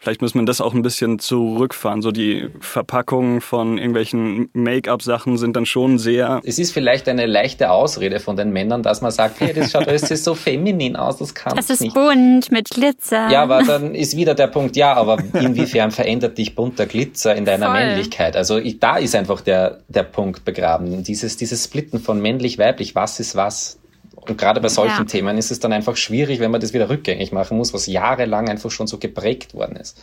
[0.00, 2.02] Vielleicht muss man das auch ein bisschen zurückfahren.
[2.02, 6.40] So die Verpackungen von irgendwelchen Make-up-Sachen sind dann schon sehr.
[6.44, 9.88] Es ist vielleicht eine leichte Ausrede von den Männern, dass man sagt, hey, das schaut
[9.88, 11.94] alles so feminin aus, das kann Das ist nicht.
[11.94, 13.28] bunt mit Glitzer.
[13.28, 17.44] Ja, aber dann ist wieder der Punkt, ja, aber inwiefern verändert dich bunter Glitzer in
[17.44, 17.74] deiner Voll.
[17.74, 18.36] Männlichkeit?
[18.36, 21.02] Also ich, da ist einfach der, der Punkt begraben.
[21.02, 23.77] Dieses, dieses Splitten von männlich-weiblich, was ist was?
[24.20, 25.04] Und gerade bei solchen ja.
[25.04, 28.48] Themen ist es dann einfach schwierig, wenn man das wieder rückgängig machen muss, was jahrelang
[28.48, 30.00] einfach schon so geprägt worden ist.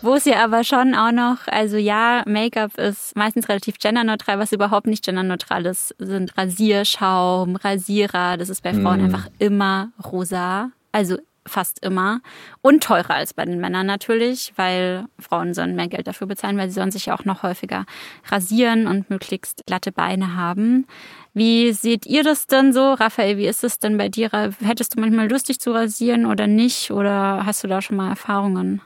[0.00, 4.52] Wo es ja aber schon auch noch, also ja, Make-up ist meistens relativ genderneutral, was
[4.52, 9.04] überhaupt nicht genderneutral ist, sind Rasierschaum, Rasierer, das ist bei Frauen mm.
[9.04, 10.70] einfach immer rosa.
[10.92, 12.20] Also fast immer.
[12.62, 16.68] Und teurer als bei den Männern natürlich, weil Frauen sollen mehr Geld dafür bezahlen, weil
[16.68, 17.84] sie sollen sich ja auch noch häufiger
[18.30, 20.86] rasieren und möglichst glatte Beine haben.
[21.38, 22.94] Wie seht ihr das denn so?
[22.94, 24.28] Raphael, wie ist es denn bei dir?
[24.60, 26.90] Hättest du manchmal Lust, dich zu rasieren oder nicht?
[26.90, 28.82] Oder hast du da schon mal Erfahrungen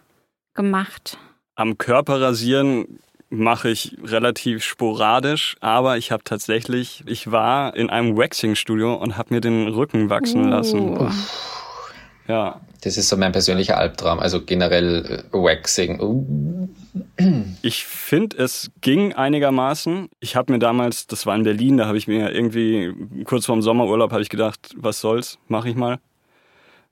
[0.53, 1.17] gemacht?
[1.55, 2.99] Am Körper rasieren
[3.31, 9.33] mache ich relativ sporadisch, aber ich habe tatsächlich, ich war in einem Waxing-Studio und habe
[9.33, 10.51] mir den Rücken wachsen uh.
[10.51, 11.15] lassen.
[12.29, 12.61] Ja.
[12.83, 16.01] Das ist so mein persönlicher Albtraum, also generell äh, Waxing.
[16.01, 16.69] Uh.
[17.65, 20.09] Ich finde, es ging einigermaßen.
[20.19, 22.93] Ich habe mir damals, das war in Berlin, da habe ich mir irgendwie
[23.25, 26.01] kurz vorm Sommerurlaub habe ich gedacht, was soll's, mache ich mal.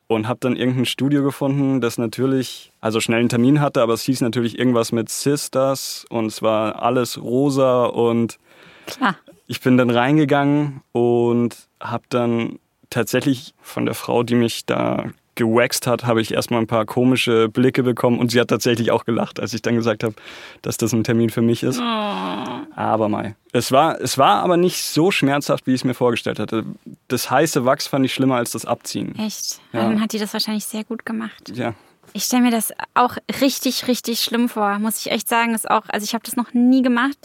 [0.06, 4.02] Und habe dann irgendein Studio gefunden, das natürlich, also schnell einen Termin hatte, aber es
[4.02, 8.38] hieß natürlich irgendwas mit Sisters und es war alles rosa und
[8.86, 9.16] Klar.
[9.48, 12.58] ich bin dann reingegangen und habe dann
[12.90, 17.48] tatsächlich von der Frau, die mich da gewaxt hat, habe ich erstmal ein paar komische
[17.48, 20.14] Blicke bekommen und sie hat tatsächlich auch gelacht, als ich dann gesagt habe,
[20.62, 21.78] dass das ein Termin für mich ist.
[21.78, 21.82] Oh.
[21.82, 23.36] Aber mal.
[23.52, 26.64] Es war, es war aber nicht so schmerzhaft, wie ich es mir vorgestellt hatte.
[27.08, 29.16] Das heiße Wachs fand ich schlimmer als das Abziehen.
[29.18, 29.60] Echt?
[29.72, 29.82] Ja.
[29.82, 31.52] Dann hat die das wahrscheinlich sehr gut gemacht.
[31.54, 31.74] Ja,
[32.12, 35.54] ich stelle mir das auch richtig, richtig schlimm vor, muss ich echt sagen.
[35.54, 37.18] Ist auch, also ich habe das noch nie gemacht.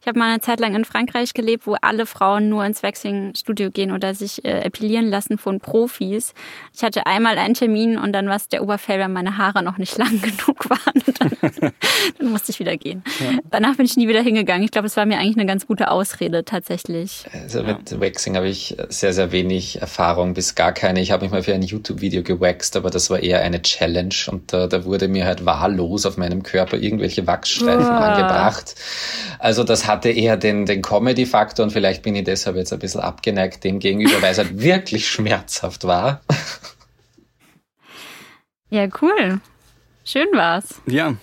[0.00, 3.70] Ich habe mal eine Zeit lang in Frankreich gelebt, wo alle Frauen nur ins Waxing-Studio
[3.70, 6.34] gehen oder sich äh, epilieren lassen von Profis.
[6.74, 9.78] Ich hatte einmal einen Termin und dann war es der Oberfell, weil meine Haare noch
[9.78, 10.80] nicht lang genug waren.
[11.18, 11.72] Dann,
[12.18, 13.02] dann, musste ich wieder gehen.
[13.20, 13.38] Ja.
[13.50, 14.64] Danach bin ich nie wieder hingegangen.
[14.64, 17.24] Ich glaube, es war mir eigentlich eine ganz gute Ausrede tatsächlich.
[17.32, 21.00] Also mit Waxing habe ich sehr, sehr wenig Erfahrung, bis gar keine.
[21.00, 24.52] Ich habe mich mal für ein YouTube-Video gewaxt, aber das war eher eine Challenge und
[24.52, 27.90] äh, da wurde mir halt wahllos auf meinem Körper irgendwelche Wachsstreifen oh.
[27.90, 28.74] angebracht.
[29.38, 33.00] Also das hatte eher den, den Comedy-Faktor und vielleicht bin ich deshalb jetzt ein bisschen
[33.00, 36.22] abgeneigt dem gegenüber, weil es halt wirklich schmerzhaft war.
[38.70, 39.40] Ja, cool.
[40.04, 40.80] Schön war's.
[40.86, 41.14] Ja,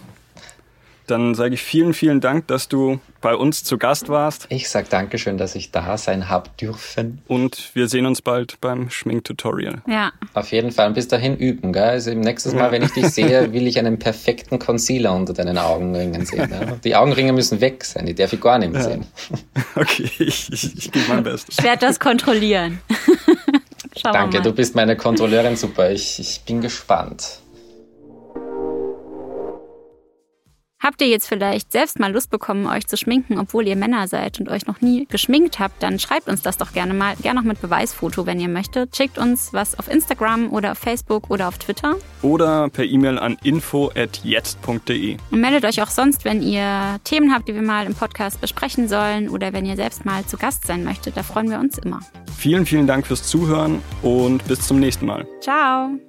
[1.09, 4.47] dann sage ich vielen, vielen Dank, dass du bei uns zu Gast warst.
[4.49, 7.21] Ich sage Dankeschön, dass ich da sein habe dürfen.
[7.27, 9.81] Und wir sehen uns bald beim Schminktutorial.
[9.87, 10.11] Ja.
[10.33, 10.87] Auf jeden Fall.
[10.87, 11.83] Und bis dahin üben, gell?
[11.83, 15.57] Also im nächsten Mal, wenn ich dich sehe, will ich einen perfekten Concealer unter deinen
[15.57, 16.49] Augenringen sehen.
[16.49, 16.75] Ja?
[16.83, 18.87] Die Augenringe müssen weg sein, die darf ich gar nicht mehr ja.
[18.89, 19.05] sehen.
[19.75, 21.57] Okay, ich, ich, ich gebe mein Bestes.
[21.57, 22.79] Ich werde das kontrollieren.
[24.03, 25.91] Danke, du bist meine Kontrolleurin, super.
[25.91, 27.39] Ich, ich bin gespannt.
[30.81, 34.39] Habt ihr jetzt vielleicht selbst mal Lust bekommen, euch zu schminken, obwohl ihr Männer seid
[34.39, 37.45] und euch noch nie geschminkt habt, dann schreibt uns das doch gerne mal, gerne noch
[37.45, 38.95] mit Beweisfoto, wenn ihr möchtet.
[38.95, 41.97] Schickt uns was auf Instagram oder auf Facebook oder auf Twitter.
[42.21, 45.17] Oder per E-Mail an info@jetzt.de.
[45.31, 48.87] Und meldet euch auch sonst, wenn ihr Themen habt, die wir mal im Podcast besprechen
[48.87, 51.17] sollen oder wenn ihr selbst mal zu Gast sein möchtet.
[51.17, 51.99] Da freuen wir uns immer.
[52.37, 55.27] Vielen, vielen Dank fürs Zuhören und bis zum nächsten Mal.
[55.41, 56.08] Ciao.